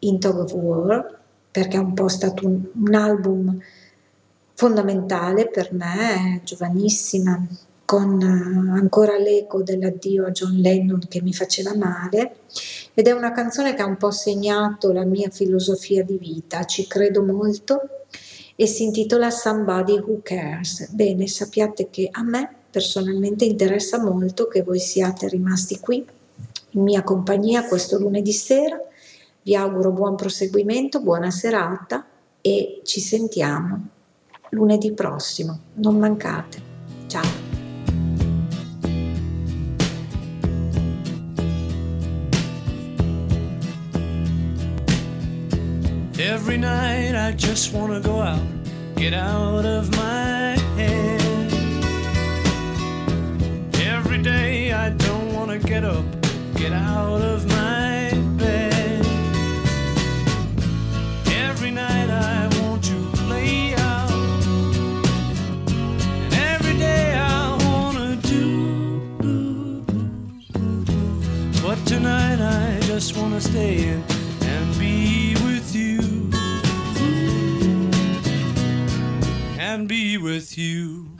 in 0.00 0.18
Tog 0.18 0.38
of 0.38 0.52
War, 0.54 1.20
perché 1.52 1.76
è 1.76 1.80
un 1.80 1.94
po' 1.94 2.08
stato 2.08 2.48
un, 2.48 2.68
un 2.74 2.94
album 2.94 3.56
fondamentale 4.54 5.48
per 5.48 5.72
me, 5.72 6.40
giovanissima, 6.42 7.46
con 7.92 8.22
eh, 8.22 8.78
ancora 8.80 9.18
l'eco 9.18 9.62
dell'addio 9.62 10.24
a 10.24 10.30
John 10.30 10.54
Lennon 10.54 11.00
che 11.10 11.20
mi 11.20 11.34
faceva 11.34 11.76
male 11.76 12.36
ed 12.94 13.06
è 13.06 13.12
una 13.12 13.32
canzone 13.32 13.74
che 13.74 13.82
ha 13.82 13.86
un 13.86 13.98
po' 13.98 14.10
segnato 14.10 14.92
la 14.92 15.04
mia 15.04 15.28
filosofia 15.28 16.02
di 16.02 16.16
vita, 16.16 16.64
ci 16.64 16.86
credo 16.86 17.22
molto 17.22 18.06
e 18.56 18.66
si 18.66 18.84
intitola 18.84 19.30
Somebody 19.30 19.98
Who 19.98 20.20
Cares. 20.22 20.88
Bene, 20.92 21.26
sappiate 21.26 21.90
che 21.90 22.08
a 22.10 22.22
me 22.22 22.50
personalmente 22.70 23.44
interessa 23.44 24.02
molto 24.02 24.48
che 24.48 24.62
voi 24.62 24.80
siate 24.80 25.28
rimasti 25.28 25.78
qui 25.78 26.02
in 26.70 26.82
mia 26.82 27.02
compagnia 27.02 27.66
questo 27.66 27.98
lunedì 27.98 28.32
sera. 28.32 28.80
Vi 29.42 29.54
auguro 29.54 29.90
buon 29.90 30.16
proseguimento, 30.16 31.02
buona 31.02 31.30
serata 31.30 32.06
e 32.40 32.80
ci 32.84 33.00
sentiamo 33.00 33.86
lunedì 34.50 34.92
prossimo. 34.92 35.58
Non 35.74 35.98
mancate. 35.98 36.70
Ciao. 37.06 37.51
Every 46.44 46.58
night 46.58 47.14
I 47.14 47.30
just 47.30 47.72
wanna 47.72 48.00
go 48.00 48.20
out, 48.20 48.42
get 48.96 49.14
out 49.14 49.64
of 49.64 49.88
my 49.92 50.58
head. 50.76 51.52
Every 53.74 54.20
day 54.20 54.72
I 54.72 54.90
don't 54.90 55.32
wanna 55.34 55.60
get 55.60 55.84
up, 55.84 56.04
get 56.56 56.72
out 56.72 57.22
of 57.22 57.46
my 57.46 58.10
bed. 58.38 59.06
Every 61.46 61.70
night 61.70 62.10
I 62.10 62.48
want 62.60 62.82
to 62.90 62.96
lay 63.30 63.74
out, 63.74 64.10
and 66.24 66.34
every 66.34 66.76
day 66.76 67.14
I 67.14 67.56
wanna 67.66 68.16
do. 68.16 69.84
But 71.62 71.78
tonight 71.86 72.40
I 72.40 72.80
just 72.80 73.16
wanna 73.16 73.40
stay 73.40 73.90
in 73.90 74.11
And 79.72 79.88
be 79.88 80.18
with 80.18 80.58
you. 80.58 81.11